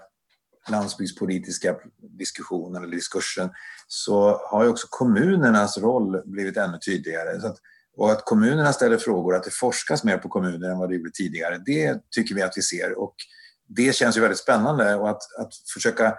landsbygdspolitiska 0.71 1.77
diskussionen 2.19 2.83
eller 2.83 2.93
diskursen 2.93 3.51
så 3.89 4.41
har 4.51 4.65
ju 4.65 4.71
också 4.71 4.87
kommunernas 4.91 5.79
roll 5.79 6.23
blivit 6.25 6.57
ännu 6.57 6.79
tydligare. 6.79 7.41
Så 7.41 7.47
att, 7.47 7.57
och 7.97 8.13
att 8.13 8.25
kommunerna 8.25 8.73
ställer 8.73 8.97
frågor, 8.97 9.35
att 9.35 9.45
det 9.45 9.51
forskas 9.51 10.05
mer 10.05 10.19
på 10.19 10.29
kommuner 10.29 10.71
än 10.71 10.79
vad 10.79 10.89
det 10.89 10.95
gjorde 10.95 11.11
tidigare, 11.11 11.63
det 11.67 12.01
tycker 12.11 12.35
vi 12.35 12.43
att 12.43 12.57
vi 12.57 12.63
ser. 12.63 12.99
Och 12.99 13.15
det 13.69 13.95
känns 13.95 14.17
ju 14.17 14.21
väldigt 14.21 14.39
spännande 14.39 14.95
och 14.95 15.11
att, 15.11 15.23
att 15.39 15.55
försöka 15.75 16.15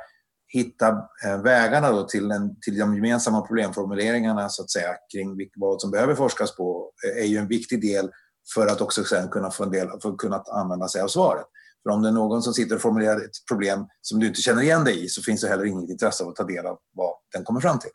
hitta 0.55 0.87
eh, 1.25 1.41
vägarna 1.41 1.91
då 1.91 2.03
till, 2.03 2.31
en, 2.31 2.59
till 2.59 2.79
de 2.79 2.95
gemensamma 2.95 3.41
problemformuleringarna 3.41 4.49
så 4.49 4.63
att 4.63 4.71
säga 4.71 4.95
kring 5.13 5.37
vad 5.55 5.81
som 5.81 5.91
behöver 5.91 6.15
forskas 6.15 6.55
på 6.55 6.91
eh, 7.05 7.23
är 7.23 7.27
ju 7.27 7.37
en 7.37 7.47
viktig 7.47 7.81
del 7.81 8.09
för 8.53 8.67
att 8.67 8.81
också 8.81 9.03
sen 9.03 9.29
kunna 9.29 9.51
få 9.51 9.63
en 9.63 9.71
del, 9.71 9.87
för 10.01 10.09
att 10.09 10.17
kunna 10.17 10.43
använda 10.47 10.87
sig 10.87 11.01
av 11.01 11.07
svaret. 11.07 11.45
För 11.83 11.89
om 11.89 12.01
det 12.01 12.07
är 12.07 12.13
någon 12.13 12.41
som 12.41 12.53
sitter 12.53 12.75
och 12.75 12.81
formulerar 12.81 13.17
ett 13.17 13.45
problem 13.51 13.87
som 14.01 14.19
du 14.19 14.27
inte 14.27 14.41
känner 14.41 14.61
igen 14.61 14.83
dig 14.83 15.05
i 15.05 15.07
så 15.07 15.21
finns 15.21 15.41
det 15.41 15.47
heller 15.47 15.65
inget 15.65 15.89
intresse 15.89 16.23
av 16.23 16.29
att 16.29 16.35
ta 16.35 16.43
del 16.43 16.65
av 16.65 16.77
vad 16.93 17.13
den 17.33 17.43
kommer 17.43 17.59
fram 17.59 17.79
till. 17.79 17.91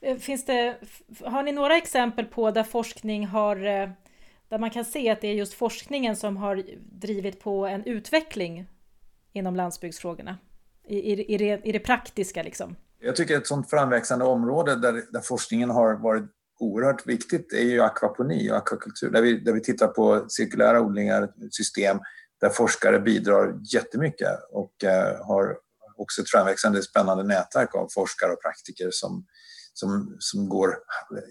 Eh, 0.00 0.16
finns 0.16 0.44
det, 0.44 0.76
har 1.24 1.42
ni 1.42 1.52
några 1.52 1.76
exempel 1.76 2.24
på 2.24 2.50
där 2.50 2.64
forskning 2.64 3.26
har 3.26 3.56
där 4.52 4.58
man 4.58 4.70
kan 4.70 4.84
se 4.84 5.10
att 5.10 5.20
det 5.20 5.28
är 5.28 5.34
just 5.34 5.54
forskningen 5.54 6.16
som 6.16 6.36
har 6.36 6.62
drivit 7.00 7.40
på 7.40 7.66
en 7.66 7.84
utveckling 7.84 8.66
inom 9.32 9.56
landsbygdsfrågorna? 9.56 10.38
I, 10.88 10.96
i, 10.96 11.34
i, 11.34 11.38
det, 11.38 11.60
i 11.64 11.72
det 11.72 11.78
praktiska 11.78 12.42
liksom? 12.42 12.76
Jag 13.00 13.16
tycker 13.16 13.36
ett 13.36 13.46
sånt 13.46 13.70
framväxande 13.70 14.24
område 14.24 14.76
där, 14.76 15.02
där 15.12 15.20
forskningen 15.20 15.70
har 15.70 15.94
varit 15.94 16.30
oerhört 16.60 17.06
viktigt 17.06 17.52
är 17.52 17.62
ju 17.62 17.80
akvaponi 17.80 18.50
och 18.50 18.56
akvakultur, 18.56 19.10
där 19.10 19.22
vi, 19.22 19.40
där 19.40 19.52
vi 19.52 19.60
tittar 19.60 19.88
på 19.88 20.24
cirkulära 20.28 20.80
odlingar, 20.80 21.32
system 21.50 21.98
där 22.40 22.48
forskare 22.48 23.00
bidrar 23.00 23.60
jättemycket 23.74 24.28
och 24.50 24.84
eh, 24.84 25.26
har 25.26 25.56
också 25.96 26.22
ett 26.22 26.30
framväxande 26.30 26.82
spännande 26.82 27.24
nätverk 27.24 27.74
av 27.74 27.88
forskare 27.94 28.32
och 28.32 28.42
praktiker 28.42 28.88
som, 28.92 29.26
som, 29.72 30.16
som 30.18 30.48
går 30.48 30.76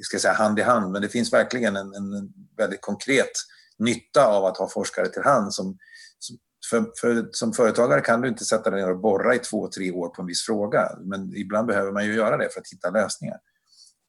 ska 0.02 0.20
säga, 0.20 0.34
hand 0.34 0.60
i 0.60 0.62
hand. 0.62 0.92
Men 0.92 1.02
det 1.02 1.10
finns 1.10 1.34
verkligen 1.34 1.76
en, 1.76 1.94
en 1.94 2.34
väldigt 2.58 2.82
konkret 2.82 3.32
nytta 3.78 4.28
av 4.28 4.46
att 4.46 4.58
ha 4.58 4.70
forskare 4.70 5.08
till 5.08 5.22
hand 5.22 5.54
som, 5.54 5.66
som 5.66 5.78
för, 6.72 6.92
för, 7.02 7.30
som 7.32 7.54
företagare 7.54 8.02
kan 8.02 8.22
du 8.22 8.28
inte 8.28 8.46
sätta 8.46 8.70
dig 8.70 8.82
ner 8.82 8.92
och 8.92 9.00
borra 9.00 9.36
i 9.36 9.40
två, 9.40 9.68
tre 9.68 9.92
år 9.92 10.10
på 10.10 10.22
en 10.22 10.28
viss 10.28 10.46
fråga. 10.46 10.92
Men 11.02 11.36
ibland 11.36 11.68
behöver 11.68 11.92
man 11.92 12.06
ju 12.06 12.14
göra 12.14 12.38
det 12.38 12.50
för 12.54 12.60
att 12.62 12.72
hitta 12.72 12.90
lösningar. 12.90 13.38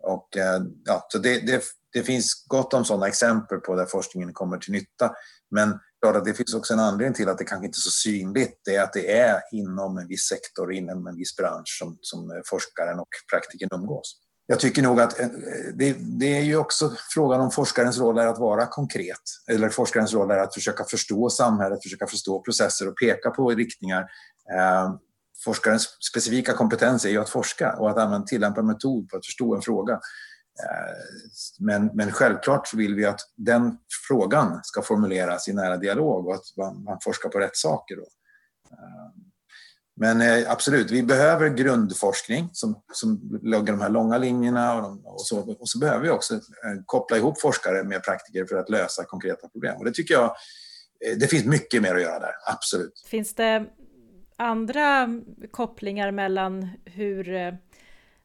Och, 0.03 0.37
eh, 0.37 0.63
ja, 0.85 1.07
så 1.09 1.19
det, 1.19 1.47
det, 1.47 1.63
det 1.93 2.03
finns 2.03 2.45
gott 2.47 2.75
om 2.75 2.85
sådana 2.85 3.09
exempel 3.09 3.59
på 3.59 3.75
där 3.75 3.87
forskningen 3.87 4.33
kommer 4.33 4.59
till 4.59 4.73
nytta. 4.73 5.15
Men 5.51 5.79
det 6.25 6.35
finns 6.35 6.55
också 6.55 6.73
en 6.73 6.81
anledning 6.81 7.15
till 7.15 7.29
att 7.29 7.39
det 7.39 7.45
kanske 7.45 7.67
inte 7.67 7.77
är 7.77 7.81
så 7.81 7.91
synligt. 7.91 8.61
Det 8.65 8.77
är 8.77 8.83
att 8.83 8.93
det 8.93 9.19
är 9.19 9.41
inom 9.53 9.99
en 9.99 10.09
viss 10.09 10.29
sektor, 10.29 10.73
inom 10.73 11.07
en 11.07 11.17
viss 11.17 11.37
bransch 11.37 11.77
som, 11.79 11.99
som 12.01 12.43
forskaren 12.47 12.99
och 12.99 13.09
praktikern 13.33 13.69
umgås 13.73 14.17
jag 14.53 14.61
tycker 14.61 14.83
nog 14.83 15.01
att 15.01 15.21
eh, 15.21 15.29
det, 15.75 15.97
det, 15.99 16.39
är 16.39 16.43
ju 16.43 16.57
också 16.57 16.93
frågan 17.11 17.41
om 17.41 17.51
forskarens 17.51 17.99
roll 17.99 18.19
är 18.19 18.27
att 18.27 18.39
vara 18.39 18.67
konkret. 18.67 19.21
Eller 19.51 19.69
forskarens 19.69 20.15
roll 20.15 20.31
är 20.31 20.39
att 20.39 20.55
försöka 20.55 20.85
förstå 20.85 21.31
samhället, 21.31 21.83
försöka 21.83 22.07
förstå 22.07 22.41
processer 22.41 22.89
och 22.89 22.97
peka 22.97 23.31
på 23.31 23.51
riktningar. 23.51 24.01
Eh, 24.57 24.95
forskarens 25.45 25.89
specifika 26.11 26.53
kompetens 26.53 27.05
är 27.05 27.11
ju 27.11 27.19
att 27.19 27.31
forska 27.31 27.73
och 27.73 27.91
att 27.91 27.99
använda 27.99 28.27
tillämpa 28.27 28.63
metod 28.63 29.11
för 29.11 29.19
att 29.19 29.27
förstå 29.27 29.55
en 29.55 29.63
fråga. 29.63 29.93
Eh, 29.93 30.95
men, 31.59 31.91
men 31.95 32.13
självklart 32.13 32.75
vill 32.75 32.95
vi 32.95 33.07
att 33.07 33.21
den 33.37 33.79
frågan 34.09 34.61
ska 34.63 34.83
formuleras 34.83 35.49
i 35.49 35.53
nära 35.53 35.77
dialog 35.77 36.27
och 36.27 36.35
att 36.35 36.57
man, 36.57 36.85
man 36.85 36.99
forskar 37.05 37.29
på 37.29 37.39
rätt 37.39 37.57
saker. 37.57 37.97
Då. 37.97 38.07
Eh, 38.71 39.32
men 39.95 40.21
eh, 40.21 40.51
absolut, 40.51 40.91
vi 40.91 41.03
behöver 41.03 41.49
grundforskning 41.49 42.51
som, 42.53 42.83
som 42.93 43.41
lägger 43.43 43.73
de 43.73 43.81
här 43.81 43.89
långa 43.89 44.19
linjerna 44.19 44.75
och, 44.75 44.83
de, 44.83 45.07
och, 45.07 45.21
så, 45.21 45.57
och 45.61 45.69
så 45.69 45.79
behöver 45.79 46.03
vi 46.03 46.11
också 46.11 46.35
eh, 46.35 46.41
koppla 46.87 47.17
ihop 47.17 47.41
forskare 47.41 47.85
med 47.85 48.05
praktiker 48.05 48.45
för 48.45 48.57
att 48.57 48.71
lösa 48.71 49.05
konkreta 49.05 49.49
problem. 49.49 49.77
Och 49.77 49.85
det 49.85 49.93
tycker 49.93 50.15
jag, 50.15 50.25
eh, 51.07 51.19
det 51.19 51.27
finns 51.27 51.45
mycket 51.45 51.83
mer 51.83 51.95
att 51.95 52.03
göra 52.03 52.19
där, 52.19 52.33
absolut. 52.47 53.03
Finns 53.07 53.35
det 53.35 53.67
andra 54.37 55.09
kopplingar 55.51 56.11
mellan 56.11 56.69
hur 56.85 57.59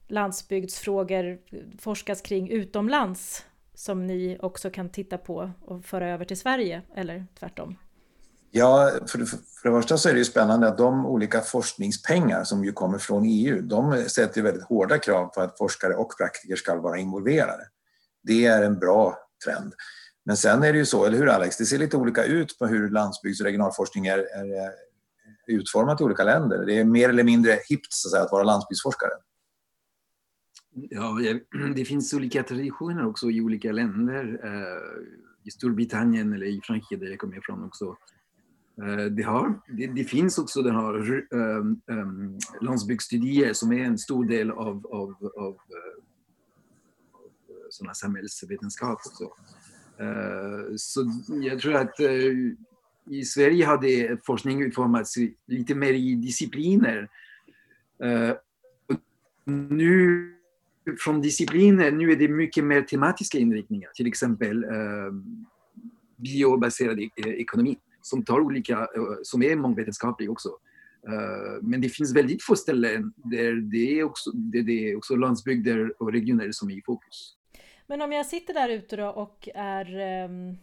landsbygdsfrågor 0.07 1.39
forskas 1.79 2.21
kring 2.21 2.49
utomlands 2.49 3.45
som 3.73 4.07
ni 4.07 4.37
också 4.41 4.69
kan 4.69 4.89
titta 4.89 5.17
på 5.17 5.51
och 5.61 5.85
föra 5.85 6.09
över 6.09 6.25
till 6.25 6.39
Sverige 6.39 6.81
eller 6.95 7.25
tvärtom? 7.39 7.75
Ja, 8.51 8.91
för 9.07 9.17
det, 9.17 9.25
för 9.25 9.69
det 9.69 9.81
första 9.81 9.97
så 9.97 10.09
är 10.09 10.13
det 10.13 10.19
ju 10.19 10.25
spännande 10.25 10.67
att 10.67 10.77
de 10.77 11.05
olika 11.05 11.41
forskningspengar 11.41 12.43
som 12.43 12.65
ju 12.65 12.71
kommer 12.71 12.97
från 12.97 13.23
EU, 13.25 13.61
de 13.61 14.09
sätter 14.09 14.41
väldigt 14.41 14.63
hårda 14.63 14.97
krav 14.97 15.27
på 15.27 15.41
att 15.41 15.57
forskare 15.57 15.93
och 15.93 16.17
praktiker 16.17 16.55
ska 16.55 16.75
vara 16.75 16.97
involverade. 16.97 17.63
Det 18.23 18.45
är 18.45 18.63
en 18.63 18.79
bra 18.79 19.17
trend. 19.45 19.73
Men 20.25 20.37
sen 20.37 20.63
är 20.63 20.73
det 20.73 20.79
ju 20.79 20.85
så, 20.85 21.05
eller 21.05 21.17
hur 21.17 21.29
Alex, 21.29 21.57
det 21.57 21.65
ser 21.65 21.77
lite 21.77 21.97
olika 21.97 22.25
ut 22.25 22.59
på 22.59 22.67
hur 22.67 22.89
landsbygds 22.89 23.39
och 23.39 23.45
regionalforskning 23.45 24.07
är, 24.07 24.17
är 24.17 24.71
utformat 25.47 26.01
i 26.01 26.03
olika 26.03 26.23
länder. 26.23 26.65
Det 26.65 26.79
är 26.79 26.83
mer 26.83 27.09
eller 27.09 27.23
mindre 27.23 27.59
hippt 27.69 27.93
så 27.93 28.07
att, 28.07 28.11
säga, 28.11 28.23
att 28.23 28.31
vara 28.31 28.43
landsbygdsforskare. 28.43 29.11
Ja, 30.89 31.19
det 31.75 31.85
finns 31.85 32.13
olika 32.13 32.43
traditioner 32.43 33.05
också 33.05 33.29
i 33.29 33.41
olika 33.41 33.71
länder. 33.71 34.39
Eh, 34.43 35.07
I 35.43 35.51
Storbritannien 35.51 36.33
eller 36.33 36.45
i 36.45 36.61
Frankrike 36.63 36.95
där 36.95 37.07
jag 37.07 37.19
kommer 37.19 37.37
ifrån 37.37 37.63
också 37.63 37.97
Eh, 38.81 39.05
det, 39.05 39.23
har, 39.23 39.61
det, 39.67 39.87
det, 39.87 40.03
finns 40.03 40.37
också 40.37 40.61
den 40.61 40.75
här 40.75 41.25
um, 41.31 41.81
um, 41.85 42.39
landsbygdsstudier 42.61 43.53
som 43.53 43.71
är 43.71 43.83
en 43.83 43.97
stor 43.97 44.25
del 44.25 44.51
av, 44.51 44.87
av, 44.87 45.15
av, 45.21 45.31
av 45.37 45.57
sådana 47.69 47.93
samhällsvetenskap 47.93 48.99
också. 49.05 49.23
Uh, 50.01 50.75
så 50.75 51.11
jag 51.41 51.59
tror 51.59 51.75
att 51.75 51.99
uh, 51.99 52.51
i 53.09 53.23
Sverige 53.25 53.65
har 53.65 54.25
forskning 54.25 54.61
utformats 54.61 55.15
lite 55.45 55.75
mer 55.75 55.93
i 55.93 56.15
discipliner. 56.15 57.09
nu 59.45 60.33
från 60.99 61.21
discipliner, 61.21 61.91
nu 61.91 62.11
är 62.11 62.15
det 62.15 62.27
mycket 62.27 62.63
mer 62.63 62.81
tematiska 62.81 63.37
inriktningar, 63.37 63.89
till 63.95 64.07
exempel 64.07 64.65
biobaserad 66.17 66.99
e-, 66.99 67.09
ekonomi 67.25 67.77
som 68.07 68.25
tar 68.25 68.39
olika, 68.39 68.79
eh, 68.79 69.17
som 69.23 69.43
är 69.43 69.55
mångvetenskaplig 69.55 70.31
också. 70.31 70.49
Eh, 71.07 71.61
men 71.61 71.81
det 71.81 71.89
finns 71.89 72.15
väldigt 72.15 72.43
få 72.43 72.55
ställen 72.55 73.13
där 73.15 73.71
det 73.71 73.99
är 73.99 74.03
också, 74.03 74.31
det 74.31 74.91
är 74.91 74.97
också 74.97 75.15
landsbygder 75.15 76.01
och 76.01 76.11
regioner 76.11 76.51
som 76.51 76.69
är 76.69 76.77
i 76.77 76.81
fokus. 76.85 77.33
Men 77.87 78.01
om 78.01 78.11
jag 78.11 78.25
sitter 78.25 78.53
där 78.53 78.69
ute 78.69 78.95
då 78.95 79.07
och 79.07 79.49
är 79.55 79.99
ehm, 79.99 80.57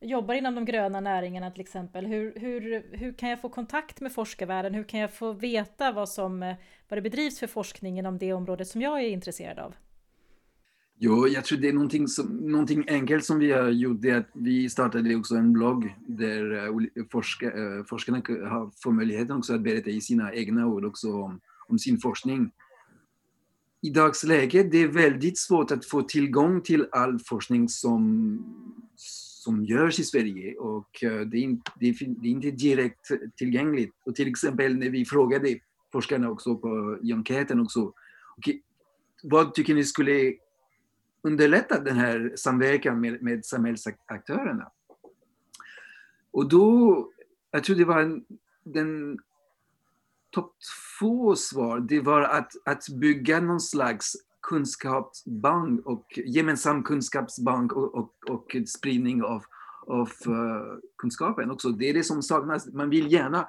jobbar 0.00 0.34
inom 0.34 0.54
de 0.54 0.64
gröna 0.64 1.00
näringarna 1.00 1.50
till 1.50 1.60
exempel, 1.60 2.06
hur, 2.06 2.34
hur, 2.40 2.86
hur 2.96 3.12
kan 3.12 3.28
jag 3.28 3.40
få 3.40 3.48
kontakt 3.48 4.00
med 4.00 4.12
forskarvärlden? 4.12 4.74
Hur 4.74 4.84
kan 4.84 5.00
jag 5.00 5.12
få 5.12 5.32
veta 5.32 5.92
vad, 5.92 6.08
som, 6.08 6.42
eh, 6.42 6.56
vad 6.88 6.98
det 6.98 7.02
bedrivs 7.02 7.38
för 7.38 7.46
forskning 7.46 7.98
inom 7.98 8.18
det 8.18 8.32
området 8.32 8.68
som 8.68 8.82
jag 8.82 9.00
är 9.00 9.08
intresserad 9.08 9.58
av? 9.58 9.74
Jo, 11.02 11.28
jag 11.28 11.44
tror 11.44 11.58
det 11.58 11.68
är 11.68 11.72
någonting, 11.72 12.08
som, 12.08 12.26
någonting 12.26 12.84
enkelt 12.88 13.24
som 13.24 13.38
vi 13.38 13.52
har 13.52 13.68
gjort. 13.68 14.00
Det 14.00 14.10
är 14.10 14.18
att 14.18 14.30
vi 14.32 14.70
startade 14.70 15.16
också 15.16 15.34
en 15.34 15.52
blogg 15.52 15.96
där 16.06 16.66
eh, 16.66 17.04
forska, 17.10 17.46
eh, 17.46 17.84
forskarna 17.84 18.22
har, 18.26 18.70
får 18.82 18.92
möjligheten 18.92 19.36
också 19.36 19.54
att 19.54 19.60
berätta 19.60 19.90
i 19.90 20.00
sina 20.00 20.34
egna 20.34 20.66
ord 20.66 20.84
också 20.84 21.12
om, 21.12 21.40
om 21.68 21.78
sin 21.78 21.98
forskning. 22.00 22.50
I 23.82 23.90
dagsläget 23.90 24.70
det 24.70 24.78
är 24.78 24.88
väldigt 24.88 25.38
svårt 25.38 25.70
att 25.70 25.86
få 25.86 26.02
tillgång 26.02 26.60
till 26.60 26.86
all 26.92 27.18
forskning 27.18 27.68
som, 27.68 28.44
som 28.96 29.64
görs 29.64 29.98
i 29.98 30.04
Sverige 30.04 30.54
och 30.54 31.04
eh, 31.04 31.20
det 31.20 31.36
är, 31.36 31.42
inte, 31.42 31.72
det, 31.80 31.88
är, 31.88 32.20
det 32.22 32.28
är 32.28 32.32
inte 32.32 32.50
direkt 32.50 33.08
tillgängligt. 33.36 33.94
Och 34.04 34.14
till 34.14 34.28
exempel 34.28 34.76
när 34.76 34.90
vi 34.90 35.04
frågade 35.04 35.58
forskarna 35.92 36.30
också 36.30 36.56
på, 36.56 36.98
i 37.02 37.12
enkäten 37.12 37.60
också, 37.60 37.92
okay, 38.36 38.60
vad 39.22 39.54
tycker 39.54 39.74
ni 39.74 39.84
skulle 39.84 40.34
underlätta 41.22 41.80
den 41.80 41.96
här 41.96 42.32
samverkan 42.36 43.00
med, 43.00 43.22
med 43.22 43.44
samhällsaktörerna. 43.44 44.70
Och 46.30 46.48
då, 46.48 47.08
jag 47.50 47.64
tror 47.64 47.76
det 47.76 47.84
var 47.84 48.00
en, 48.00 48.24
den 48.64 49.18
topp 50.30 50.54
två 51.00 51.36
svar, 51.36 51.80
det 51.80 52.00
var 52.00 52.22
att, 52.22 52.52
att 52.64 52.88
bygga 52.88 53.40
någon 53.40 53.60
slags 53.60 54.16
kunskapsbank 54.42 55.86
och 55.86 56.18
gemensam 56.26 56.82
kunskapsbank 56.82 57.72
och, 57.72 57.94
och, 57.94 58.14
och 58.28 58.56
spridning 58.66 59.22
av, 59.22 59.44
av 59.86 60.10
uh, 60.28 60.78
kunskapen 60.98 61.50
också. 61.50 61.68
Det 61.68 61.90
är 61.90 61.94
det 61.94 62.04
som 62.04 62.22
saknas. 62.22 62.66
Man 62.66 62.90
vill 62.90 63.12
gärna 63.12 63.48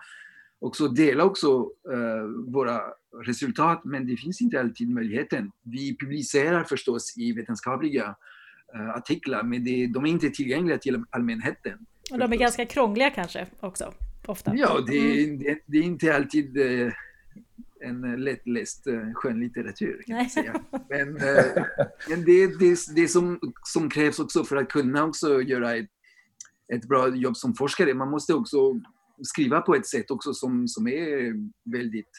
också 0.62 0.88
dela 0.88 1.24
också 1.24 1.62
uh, 1.62 2.52
våra 2.54 2.82
resultat, 3.26 3.82
men 3.84 4.08
det 4.08 4.18
finns 4.18 4.42
inte 4.42 4.60
alltid 4.60 4.90
möjligheten. 4.90 5.52
Vi 5.64 5.98
publicerar 5.98 6.64
förstås 6.64 7.18
i 7.18 7.34
vetenskapliga 7.34 8.16
uh, 8.76 8.90
artiklar, 8.90 9.44
men 9.44 9.64
det, 9.64 9.88
de 9.88 10.06
är 10.06 10.10
inte 10.10 10.30
tillgängliga 10.30 10.78
till 10.78 11.04
allmänheten. 11.10 11.86
Och 12.12 12.20
de 12.20 12.34
är 12.34 12.38
ganska 12.38 12.66
krångliga 12.66 13.10
kanske 13.10 13.48
också, 13.60 13.94
ofta? 14.26 14.56
Ja, 14.56 14.80
det, 14.88 15.24
mm. 15.24 15.40
det, 15.40 15.60
det 15.66 15.78
är 15.78 15.84
inte 15.84 16.16
alltid 16.16 16.58
uh, 16.58 16.92
en 17.84 18.24
lättläst 18.24 18.88
uh, 18.88 19.14
skönlitteratur 19.14 20.04
kan 20.08 20.16
man 20.16 20.30
säga. 20.30 20.62
Men, 20.90 21.08
uh, 21.08 21.64
men 22.10 22.26
det 22.26 22.32
är 22.32 22.60
det, 22.60 23.02
det 23.02 23.08
som, 23.08 23.40
som 23.64 23.90
krävs 23.90 24.20
också 24.20 24.44
för 24.44 24.56
att 24.56 24.70
kunna 24.70 25.04
också 25.04 25.42
göra 25.42 25.76
ett, 25.76 25.90
ett 26.74 26.88
bra 26.88 27.16
jobb 27.16 27.38
som 27.38 27.54
forskare. 27.54 27.94
Man 27.94 28.10
måste 28.10 28.34
också 28.34 28.82
skriva 29.24 29.62
på 29.62 29.76
ett 29.76 29.88
sätt 29.88 30.12
också 30.12 30.34
som, 30.34 30.68
som 30.68 30.88
är 30.88 31.34
väldigt 31.72 32.12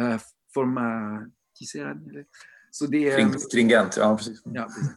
uh, 0.00 0.16
formatiserad. 0.54 2.24
Så 2.70 2.86
det 2.86 3.10
är, 3.10 3.28
Stringent, 3.38 3.96
ja 3.96 4.16
precis. 4.16 4.42
Ja, 4.44 4.64
precis. 4.64 4.90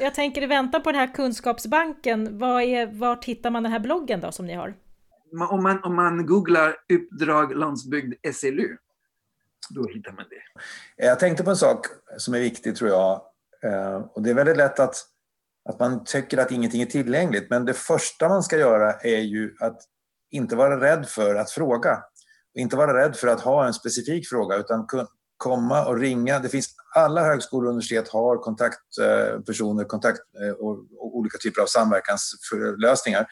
Jag 0.00 0.14
tänker 0.14 0.42
i 0.42 0.46
väntan 0.46 0.82
på 0.82 0.92
den 0.92 1.00
här 1.00 1.14
kunskapsbanken, 1.14 2.38
var, 2.38 2.60
är, 2.60 2.86
var 2.86 3.18
hittar 3.22 3.50
man 3.50 3.62
den 3.62 3.72
här 3.72 3.80
bloggen 3.80 4.20
då 4.20 4.32
som 4.32 4.46
ni 4.46 4.54
har? 4.54 4.74
Om 5.50 5.62
man, 5.62 5.84
om 5.84 5.96
man 5.96 6.26
googlar 6.26 6.76
uppdrag 6.92 7.56
landsbygd 7.56 8.14
SLU, 8.34 8.76
då 9.70 9.88
hittar 9.88 10.12
man 10.12 10.24
det. 10.30 11.04
Jag 11.06 11.18
tänkte 11.18 11.44
på 11.44 11.50
en 11.50 11.56
sak 11.56 11.86
som 12.16 12.34
är 12.34 12.40
viktig 12.40 12.76
tror 12.76 12.90
jag. 12.90 13.22
Eh, 13.64 13.96
och 13.96 14.22
det 14.22 14.30
är 14.30 14.34
väldigt 14.34 14.56
lätt 14.56 14.80
att, 14.80 14.94
att 15.68 15.80
man 15.80 16.04
tycker 16.04 16.38
att 16.38 16.50
ingenting 16.50 16.82
är 16.82 16.86
tillgängligt. 16.86 17.50
Men 17.50 17.64
det 17.64 17.74
första 17.74 18.28
man 18.28 18.42
ska 18.42 18.58
göra 18.58 18.92
är 18.92 19.20
ju 19.20 19.56
att 19.60 19.80
inte 20.30 20.56
vara 20.56 20.80
rädd 20.80 21.08
för 21.08 21.34
att 21.34 21.50
fråga. 21.50 22.02
Inte 22.58 22.76
vara 22.76 23.04
rädd 23.04 23.16
för 23.16 23.28
att 23.28 23.40
ha 23.40 23.66
en 23.66 23.74
specifik 23.74 24.28
fråga 24.28 24.56
utan 24.56 24.86
komma 25.36 25.86
och 25.86 25.98
ringa. 25.98 26.38
Det 26.38 26.48
finns, 26.48 26.68
alla 26.94 27.24
högskolor 27.24 27.64
och 27.64 27.70
universitet 27.70 28.08
har 28.08 28.36
kontaktpersoner 28.36 29.84
kontakt, 29.84 30.20
eh, 30.40 30.48
eh, 30.48 30.52
och, 30.52 30.78
och 30.98 31.16
olika 31.16 31.38
typer 31.38 31.62
av 31.62 31.66
samverkanslösningar. 31.66 33.26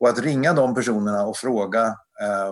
Och 0.00 0.08
att 0.08 0.18
ringa 0.18 0.52
de 0.52 0.74
personerna 0.74 1.26
och 1.26 1.36
fråga 1.36 1.96
eh, 2.20 2.48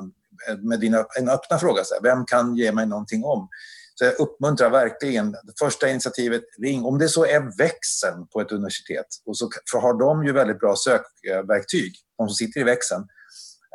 eh, 0.48 0.58
med 0.58 0.80
dina, 0.80 1.06
en 1.18 1.28
öppna 1.28 1.58
fråga, 1.58 1.84
så 1.84 1.94
här, 1.94 2.02
vem 2.02 2.24
kan 2.24 2.56
ge 2.56 2.72
mig 2.72 2.86
någonting 2.86 3.24
om? 3.24 3.48
Så 3.94 4.04
jag 4.04 4.20
uppmuntrar 4.20 4.70
verkligen, 4.70 5.32
det 5.32 5.58
första 5.58 5.88
initiativet, 5.88 6.42
ring. 6.62 6.84
Om 6.84 6.98
det 6.98 7.08
så 7.08 7.24
är 7.24 7.58
växeln 7.58 8.26
på 8.32 8.40
ett 8.40 8.52
universitet, 8.52 9.06
och 9.26 9.36
så 9.36 9.50
för 9.72 9.78
har 9.78 9.94
de 9.98 10.24
ju 10.24 10.32
väldigt 10.32 10.58
bra 10.58 10.74
sökverktyg, 10.76 11.94
de 12.18 12.28
som 12.28 12.34
sitter 12.34 12.60
i 12.60 12.64
växeln, 12.64 13.06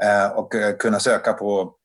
Eh, 0.04 0.32
och 0.32 0.56
eh, 0.56 0.76
kunna 0.76 1.00
söka 1.00 1.34
på 1.34 1.76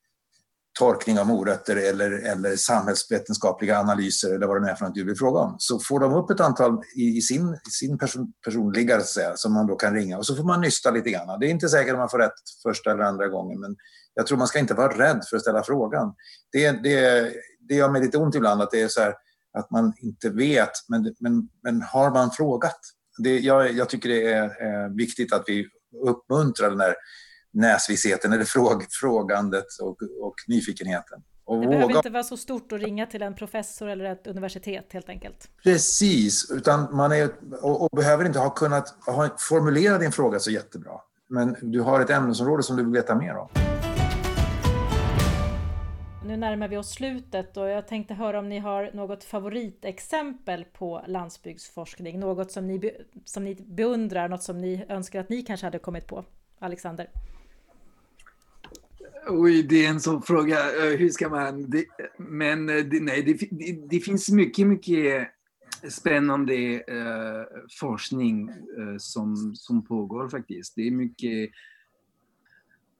torkning 0.78 1.18
av 1.18 1.26
morötter 1.26 1.76
eller, 1.76 2.10
eller 2.10 2.56
samhällsvetenskapliga 2.56 3.78
analyser 3.78 4.34
eller 4.34 4.46
vad 4.46 4.56
det 4.56 4.60
nu 4.60 4.68
är 4.68 4.74
för 4.74 4.84
något 4.84 4.94
du 4.94 5.04
vill 5.04 5.16
fråga 5.16 5.40
om. 5.40 5.56
Så 5.58 5.78
får 5.78 6.00
de 6.00 6.14
upp 6.14 6.30
ett 6.30 6.40
antal 6.40 6.82
i, 6.96 7.16
i 7.16 7.20
sin, 7.20 7.54
i 7.54 7.70
sin 7.70 7.98
person, 7.98 8.32
personliggare 8.44 9.00
så 9.00 9.06
säga, 9.06 9.36
som 9.36 9.52
man 9.52 9.66
då 9.66 9.76
kan 9.76 9.94
ringa 9.94 10.18
och 10.18 10.26
så 10.26 10.36
får 10.36 10.44
man 10.44 10.60
nysta 10.60 10.90
lite 10.90 11.10
grann. 11.10 11.40
Det 11.40 11.46
är 11.46 11.50
inte 11.50 11.68
säkert 11.68 11.92
att 11.92 11.98
man 11.98 12.08
får 12.08 12.18
rätt 12.18 12.32
första 12.62 12.90
eller 12.90 13.04
andra 13.04 13.28
gången 13.28 13.60
men 13.60 13.76
jag 14.14 14.26
tror 14.26 14.38
man 14.38 14.46
ska 14.46 14.58
inte 14.58 14.74
vara 14.74 14.98
rädd 14.98 15.20
för 15.30 15.36
att 15.36 15.42
ställa 15.42 15.62
frågan. 15.62 16.14
Det, 16.52 16.70
det, 16.70 17.32
det 17.68 17.74
gör 17.74 17.90
mig 17.90 18.02
lite 18.02 18.18
ont 18.18 18.34
ibland 18.34 18.62
att 18.62 18.70
det 18.70 18.82
är 18.82 18.88
så 18.88 19.00
här, 19.00 19.14
att 19.58 19.70
man 19.70 19.92
inte 19.96 20.30
vet 20.30 20.70
men, 20.88 21.14
men, 21.20 21.48
men 21.62 21.82
har 21.82 22.10
man 22.10 22.30
frågat? 22.30 22.78
Det, 23.18 23.38
jag, 23.38 23.72
jag 23.72 23.88
tycker 23.88 24.08
det 24.08 24.32
är, 24.32 24.44
är 24.44 24.96
viktigt 24.96 25.32
att 25.32 25.44
vi 25.46 25.66
uppmuntrar 26.06 26.70
den 26.70 26.80
här 26.80 26.94
näsvisheten 27.54 28.32
eller 28.32 28.44
fråg, 28.44 28.86
frågandet 28.90 29.66
och, 29.80 29.96
och 30.20 30.34
nyfikenheten. 30.48 31.22
Och 31.44 31.60
det 31.60 31.66
våga... 31.66 31.78
behöver 31.78 31.96
inte 31.96 32.10
vara 32.10 32.22
så 32.22 32.36
stort 32.36 32.72
att 32.72 32.80
ringa 32.80 33.06
till 33.06 33.22
en 33.22 33.34
professor 33.34 33.88
eller 33.88 34.04
ett 34.04 34.26
universitet 34.26 34.92
helt 34.92 35.08
enkelt. 35.08 35.50
Precis, 35.62 36.50
utan 36.50 36.96
man 36.96 37.12
är, 37.12 37.30
och, 37.62 37.82
och 37.82 37.88
behöver 37.96 38.24
inte 38.24 38.38
ha 38.38 38.50
kunnat 38.50 38.94
ha, 39.06 39.28
formulera 39.38 39.98
din 39.98 40.12
fråga 40.12 40.38
så 40.38 40.50
jättebra. 40.50 41.00
Men 41.28 41.56
du 41.60 41.80
har 41.80 42.00
ett 42.00 42.10
ämnesområde 42.10 42.62
som 42.62 42.76
du 42.76 42.84
vill 42.84 42.92
veta 42.92 43.14
mer 43.14 43.36
om. 43.36 43.48
Nu 46.26 46.36
närmar 46.36 46.68
vi 46.68 46.76
oss 46.76 46.90
slutet 46.90 47.56
och 47.56 47.68
jag 47.68 47.88
tänkte 47.88 48.14
höra 48.14 48.38
om 48.38 48.48
ni 48.48 48.58
har 48.58 48.90
något 48.94 49.24
favoritexempel 49.24 50.64
på 50.64 51.04
landsbygdsforskning, 51.06 52.20
något 52.20 52.52
som 52.52 52.66
ni, 52.66 52.90
som 53.24 53.44
ni 53.44 53.54
beundrar, 53.54 54.28
något 54.28 54.42
som 54.42 54.58
ni 54.58 54.84
önskar 54.88 55.20
att 55.20 55.28
ni 55.28 55.42
kanske 55.42 55.66
hade 55.66 55.78
kommit 55.78 56.06
på. 56.06 56.24
Alexander? 56.58 57.10
Oj, 59.26 59.62
det 59.62 59.86
är 59.86 59.90
en 59.90 60.00
sån 60.00 60.22
fråga. 60.22 60.86
Eh, 60.86 60.98
hur 60.98 61.08
ska 61.08 61.28
man... 61.28 61.70
Det, 61.70 61.84
men 62.18 62.68
eh, 62.68 62.84
det, 62.84 63.00
nej, 63.00 63.22
det, 63.22 63.48
det, 63.50 63.88
det, 63.90 64.00
finns 64.00 64.30
mycket, 64.30 64.66
mycket 64.66 65.28
spännande 65.88 66.54
uh, 66.74 67.44
forskning 67.80 68.50
uh, 68.50 68.96
som, 68.98 69.54
som 69.54 69.84
pågår 69.84 70.28
faktiskt. 70.28 70.74
Det 70.76 70.86
är 70.86 70.90
mycket... 70.90 71.50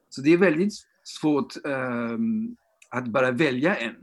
Så 0.08 0.20
det 0.20 0.32
är 0.32 0.36
väldigt 0.36 0.72
svårt 1.02 1.66
uh, 1.66 2.18
att 2.90 3.08
bara 3.08 3.30
välja 3.30 3.76
en. 3.76 3.94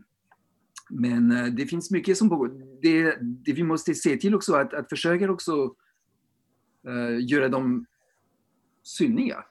Men 0.90 1.56
det 1.56 1.66
finns 1.66 1.92
mycket 1.92 2.18
som 2.18 2.30
pågår. 2.30 2.52
Det, 2.82 3.18
det 3.22 3.54
vi 3.54 3.64
måste 3.64 3.94
se 3.94 4.18
till 4.18 4.36
också 4.36 4.54
att, 4.54 4.74
att 4.74 4.90
försöka 4.90 5.32
också 5.32 5.76
göra 7.22 7.50
dem 7.50 7.86
synliga. 8.84 9.44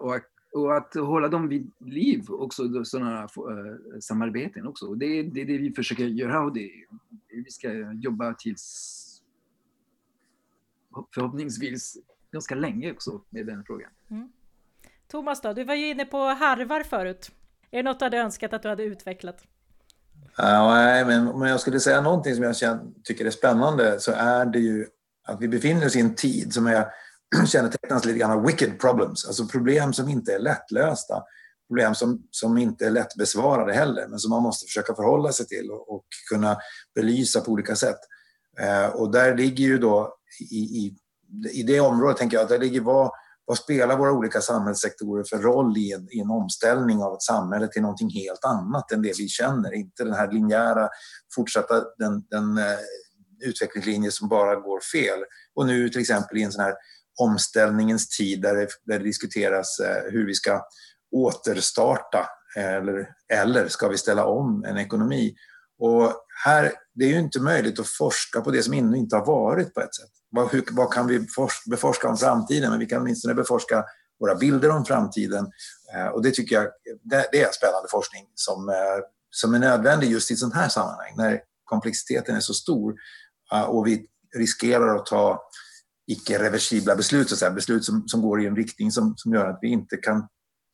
och 0.00 0.14
och 0.52 0.76
att 0.76 0.94
hålla 0.94 1.28
dem 1.28 1.48
vid 1.48 1.70
liv 1.78 2.24
också, 2.28 2.84
sådana 2.84 3.22
uh, 3.22 3.98
samarbeten 4.00 4.66
också. 4.66 4.94
Det, 4.94 5.22
det 5.22 5.40
är 5.40 5.46
det 5.46 5.58
vi 5.58 5.72
försöker 5.72 6.04
göra 6.04 6.40
och 6.40 6.52
det, 6.52 6.70
vi 7.28 7.50
ska 7.50 7.72
jobba 7.92 8.34
tills 8.34 8.98
förhoppningsvis 11.14 11.96
ganska 12.32 12.54
länge 12.54 12.92
också 12.92 13.20
med 13.30 13.46
den 13.46 13.64
frågan. 13.64 13.90
Mm. 14.10 14.32
Thomas 15.08 15.40
då, 15.40 15.52
du 15.52 15.64
var 15.64 15.74
ju 15.74 15.90
inne 15.90 16.04
på 16.04 16.18
harvar 16.18 16.82
förut. 16.82 17.30
Är 17.70 17.76
det 17.76 17.90
något 17.90 17.98
du 17.98 18.04
hade 18.04 18.18
önskat 18.18 18.52
att 18.52 18.62
du 18.62 18.68
hade 18.68 18.82
utvecklat? 18.82 19.46
Uh, 20.40 20.74
nej, 20.74 21.04
men 21.04 21.28
om 21.28 21.42
jag 21.42 21.60
skulle 21.60 21.80
säga 21.80 22.00
någonting 22.00 22.34
som 22.34 22.44
jag 22.44 22.56
känner, 22.56 22.84
tycker 23.04 23.24
är 23.24 23.30
spännande 23.30 24.00
så 24.00 24.12
är 24.12 24.46
det 24.46 24.58
ju 24.58 24.86
att 25.24 25.40
vi 25.40 25.48
befinner 25.48 25.86
oss 25.86 25.96
i 25.96 26.00
en 26.00 26.14
tid 26.14 26.52
som 26.52 26.66
är 26.66 26.86
kännetecknas 27.46 28.04
lite 28.04 28.18
grann 28.18 28.30
av 28.30 28.46
wicked 28.46 28.80
problems, 28.80 29.26
alltså 29.26 29.46
problem 29.46 29.92
som 29.92 30.08
inte 30.08 30.34
är 30.34 30.38
lättlösta. 30.38 31.22
Problem 31.68 31.94
som, 31.94 32.22
som 32.30 32.58
inte 32.58 32.86
är 32.86 32.90
lättbesvarade 32.90 33.72
heller, 33.72 34.08
men 34.08 34.18
som 34.18 34.30
man 34.30 34.42
måste 34.42 34.66
försöka 34.66 34.94
förhålla 34.94 35.32
sig 35.32 35.46
till 35.46 35.70
och, 35.70 35.94
och 35.94 36.04
kunna 36.30 36.56
belysa 36.94 37.40
på 37.40 37.50
olika 37.52 37.76
sätt. 37.76 37.98
Eh, 38.60 38.86
och 38.86 39.12
där 39.12 39.36
ligger 39.36 39.64
ju 39.64 39.78
då, 39.78 40.16
i, 40.50 40.56
i, 40.56 40.96
i 41.52 41.62
det 41.62 41.80
området 41.80 42.16
tänker 42.16 42.36
jag, 42.36 42.48
där 42.48 42.58
ligger 42.58 42.80
vad, 42.80 43.10
vad 43.44 43.58
spelar 43.58 43.96
våra 43.96 44.12
olika 44.12 44.40
samhällssektorer 44.40 45.24
för 45.24 45.38
roll 45.38 45.78
i 45.78 45.92
en, 45.92 46.08
i 46.10 46.20
en 46.20 46.30
omställning 46.30 47.02
av 47.02 47.14
ett 47.14 47.22
samhälle 47.22 47.68
till 47.68 47.82
någonting 47.82 48.10
helt 48.10 48.44
annat 48.44 48.92
än 48.92 49.02
det 49.02 49.18
vi 49.18 49.28
känner? 49.28 49.74
Inte 49.74 50.04
den 50.04 50.14
här 50.14 50.32
linjära, 50.32 50.88
fortsatta, 51.34 51.84
den, 51.98 52.22
den 52.30 52.58
eh, 52.58 52.78
utvecklingslinje 53.44 54.10
som 54.10 54.28
bara 54.28 54.54
går 54.54 54.80
fel. 54.80 55.18
Och 55.54 55.66
nu 55.66 55.88
till 55.88 56.00
exempel 56.00 56.38
i 56.38 56.42
en 56.42 56.52
sån 56.52 56.64
här 56.64 56.74
omställningens 57.20 58.08
tid 58.08 58.42
där 58.42 58.54
det, 58.54 58.68
där 58.84 58.98
det 58.98 59.04
diskuteras 59.04 59.80
eh, 59.80 60.12
hur 60.12 60.26
vi 60.26 60.34
ska 60.34 60.62
återstarta 61.12 62.28
eh, 62.56 62.74
eller, 62.74 63.08
eller 63.32 63.68
ska 63.68 63.88
vi 63.88 63.98
ställa 63.98 64.24
om 64.24 64.64
en 64.64 64.78
ekonomi? 64.78 65.34
Och 65.78 66.12
här, 66.44 66.72
det 66.94 67.04
är 67.04 67.08
ju 67.08 67.18
inte 67.18 67.40
möjligt 67.40 67.80
att 67.80 67.88
forska 67.88 68.40
på 68.40 68.50
det 68.50 68.62
som 68.62 68.74
ännu 68.74 68.96
inte 68.96 69.16
har 69.16 69.26
varit 69.26 69.74
på 69.74 69.80
ett 69.80 69.94
sätt. 69.94 70.10
Vad, 70.30 70.52
hur, 70.52 70.64
vad 70.70 70.92
kan 70.92 71.06
vi 71.06 71.26
beforska 71.66 72.08
om 72.08 72.16
framtiden? 72.16 72.70
Men 72.70 72.78
vi 72.78 72.86
kan 72.86 73.02
åtminstone 73.02 73.34
beforska 73.34 73.84
våra 74.20 74.34
bilder 74.34 74.70
om 74.70 74.84
framtiden. 74.84 75.46
Eh, 75.94 76.06
och 76.06 76.22
det 76.22 76.30
tycker 76.30 76.54
jag 76.56 76.64
det, 77.02 77.28
det 77.32 77.42
är 77.42 77.52
spännande 77.52 77.88
forskning 77.90 78.26
som, 78.34 78.68
eh, 78.68 78.74
som 79.30 79.54
är 79.54 79.58
nödvändig 79.58 80.10
just 80.10 80.30
i 80.30 80.34
ett 80.34 80.40
sånt 80.40 80.54
här 80.54 80.68
sammanhang 80.68 81.14
när 81.16 81.40
komplexiteten 81.64 82.36
är 82.36 82.40
så 82.40 82.54
stor 82.54 82.94
eh, 83.52 83.62
och 83.62 83.86
vi 83.86 84.06
riskerar 84.36 84.96
att 84.96 85.06
ta 85.06 85.42
icke-reversibla 86.06 86.96
beslut, 86.96 87.28
så 87.28 87.34
att 87.34 87.38
säga, 87.38 87.50
beslut 87.50 87.84
som, 87.84 88.08
som 88.08 88.22
går 88.22 88.42
i 88.42 88.46
en 88.46 88.56
riktning 88.56 88.90
som, 88.90 89.14
som 89.16 89.32
gör 89.32 89.46
att 89.46 89.58
vi 89.62 89.68
inte 89.68 89.96
kan 89.96 90.28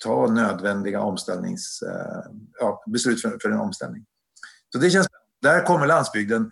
ta 0.05 0.27
nödvändiga 0.27 1.01
omställnings, 1.01 1.83
eh, 1.83 2.33
ja, 2.61 2.83
beslut 2.87 3.23
för, 3.23 3.39
för 3.43 3.51
en 3.51 3.61
omställning. 3.61 4.05
Så 4.73 4.79
det 4.79 4.91
känns 4.91 5.09
Där 5.43 5.67
kommer 5.67 5.87
landsbygden. 5.87 6.51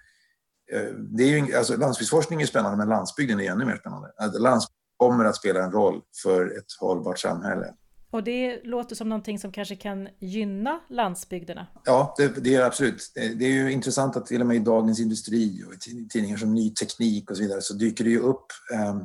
Eh, 0.72 0.94
det 0.94 1.24
är 1.24 1.28
ju, 1.28 1.56
alltså, 1.56 1.76
landsbygdsforskning 1.76 2.42
är 2.42 2.46
spännande, 2.46 2.78
men 2.78 2.88
landsbygden 2.88 3.40
är 3.40 3.50
ännu 3.50 3.64
mer 3.64 3.76
spännande. 3.76 4.12
Landsbygden 4.38 4.76
kommer 4.96 5.24
att 5.24 5.36
spela 5.36 5.64
en 5.64 5.72
roll 5.72 6.02
för 6.22 6.58
ett 6.58 6.72
hållbart 6.80 7.18
samhälle. 7.18 7.74
Och 8.16 8.24
det 8.24 8.61
låter 8.64 8.96
som 8.96 9.09
någonting 9.09 9.38
som 9.38 9.52
kanske 9.52 9.76
kan 9.76 10.09
gynna 10.18 10.81
landsbygderna? 10.88 11.66
Ja, 11.85 12.14
det, 12.18 12.44
det 12.44 12.55
är 12.55 12.62
absolut. 12.62 13.12
Det 13.14 13.44
är 13.44 13.52
ju 13.52 13.72
intressant 13.72 14.16
att 14.16 14.26
till 14.26 14.40
och 14.40 14.46
med 14.46 14.57
i 14.57 14.61
Dagens 14.61 15.00
Industri 15.00 15.64
och 15.66 15.74
i 15.74 16.09
tidningar 16.09 16.37
som 16.37 16.55
Ny 16.55 16.74
Teknik 16.74 17.31
och 17.31 17.37
så 17.37 17.42
vidare 17.42 17.61
så 17.61 17.74
dyker 17.74 18.05
det 18.05 18.11
ju 18.11 18.18
upp 18.18 18.46
eh, 18.72 18.96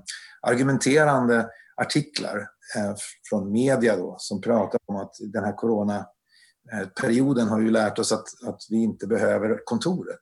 argumenterande 0.41 1.50
artiklar 1.76 2.38
eh, 2.78 2.95
från 3.30 3.52
media 3.52 3.97
då 3.97 4.15
som 4.19 4.41
pratar 4.41 4.80
om 4.86 4.95
att 4.95 5.15
den 5.19 5.43
här 5.43 5.56
coronaperioden 5.56 7.47
eh, 7.47 7.52
har 7.52 7.60
ju 7.62 7.71
lärt 7.71 8.00
oss 8.00 8.12
att, 8.12 8.28
att 8.47 8.62
vi 8.69 8.84
inte 8.84 9.08
behöver 9.08 9.65
kontoret. 9.65 10.21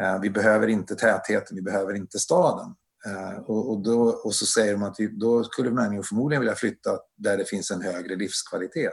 Eh, 0.00 0.20
vi 0.20 0.30
behöver 0.30 0.68
inte 0.68 0.94
tätheten, 0.94 1.56
vi 1.56 1.62
behöver 1.62 1.94
inte 1.94 2.18
staden. 2.18 2.74
Eh, 3.06 3.38
och, 3.38 3.70
och, 3.70 3.82
då, 3.82 4.00
och 4.24 4.34
så 4.34 4.46
säger 4.46 4.72
de 4.72 4.82
att 4.82 4.94
vi, 4.98 5.06
då 5.06 5.44
skulle 5.44 5.70
människor 5.70 6.02
förmodligen 6.02 6.40
vilja 6.40 6.54
flytta 6.54 6.90
där 7.16 7.38
det 7.38 7.44
finns 7.44 7.70
en 7.70 7.82
högre 7.82 8.16
livskvalitet. 8.16 8.92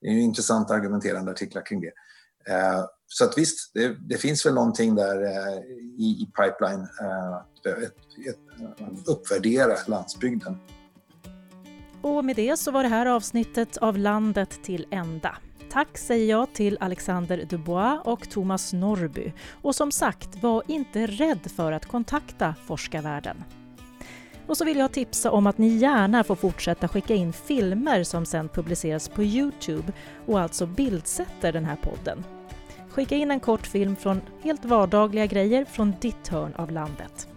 Det 0.00 0.08
är 0.08 0.12
ju 0.12 0.20
intressant 0.20 0.70
argumenterande 0.70 1.30
artiklar 1.30 1.66
kring 1.66 1.80
det. 1.80 1.92
Eh, 2.52 2.84
så 3.06 3.24
att 3.24 3.38
visst, 3.38 3.70
det, 3.74 3.96
det 4.08 4.18
finns 4.18 4.46
väl 4.46 4.54
någonting 4.54 4.94
där 4.94 5.22
eh, 5.22 5.58
i, 5.98 6.22
i 6.22 6.26
pipeline 6.26 6.88
att 7.34 9.08
uppvärdera 9.08 9.76
landsbygden. 9.86 10.56
Och 12.02 12.24
med 12.24 12.36
det 12.36 12.56
så 12.56 12.70
var 12.70 12.82
det 12.82 12.88
här 12.88 13.06
avsnittet 13.06 13.76
av 13.76 13.98
Landet 13.98 14.62
till 14.62 14.86
ända. 14.90 15.36
Tack 15.76 15.98
säger 15.98 16.30
jag 16.30 16.52
till 16.52 16.78
Alexander 16.80 17.44
Dubois 17.44 18.00
och 18.04 18.30
Thomas 18.30 18.72
Norby. 18.72 19.32
Och 19.62 19.74
som 19.74 19.92
sagt, 19.92 20.42
var 20.42 20.62
inte 20.66 21.06
rädd 21.06 21.50
för 21.56 21.72
att 21.72 21.86
kontakta 21.86 22.54
forskarvärlden. 22.66 23.44
Och 24.46 24.56
så 24.56 24.64
vill 24.64 24.78
jag 24.78 24.92
tipsa 24.92 25.30
om 25.30 25.46
att 25.46 25.58
ni 25.58 25.68
gärna 25.68 26.24
får 26.24 26.34
fortsätta 26.34 26.88
skicka 26.88 27.14
in 27.14 27.32
filmer 27.32 28.04
som 28.04 28.26
sen 28.26 28.48
publiceras 28.48 29.08
på 29.08 29.22
Youtube 29.22 29.92
och 30.26 30.40
alltså 30.40 30.66
bildsätter 30.66 31.52
den 31.52 31.64
här 31.64 31.76
podden. 31.76 32.24
Skicka 32.90 33.16
in 33.16 33.30
en 33.30 33.40
kort 33.40 33.66
film 33.66 33.96
från 33.96 34.20
helt 34.42 34.64
vardagliga 34.64 35.26
grejer 35.26 35.64
från 35.64 35.94
ditt 36.00 36.28
hörn 36.28 36.54
av 36.54 36.70
landet. 36.70 37.28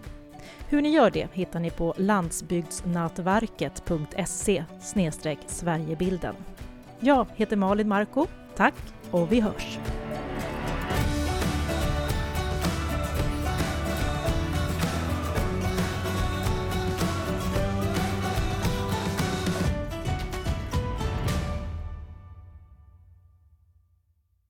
Hur 0.68 0.82
ni 0.82 0.90
gör 0.90 1.10
det 1.10 1.28
hittar 1.32 1.60
ni 1.60 1.70
på 1.70 1.94
landsbygdsnätverket.se 1.96 4.64
Sverigebilden. 5.46 6.34
Jag 7.00 7.26
heter 7.36 7.56
Malin 7.56 7.88
Marko. 7.88 8.26
Tack 8.56 8.74
och 9.10 9.32
vi 9.32 9.40
hörs! 9.40 9.78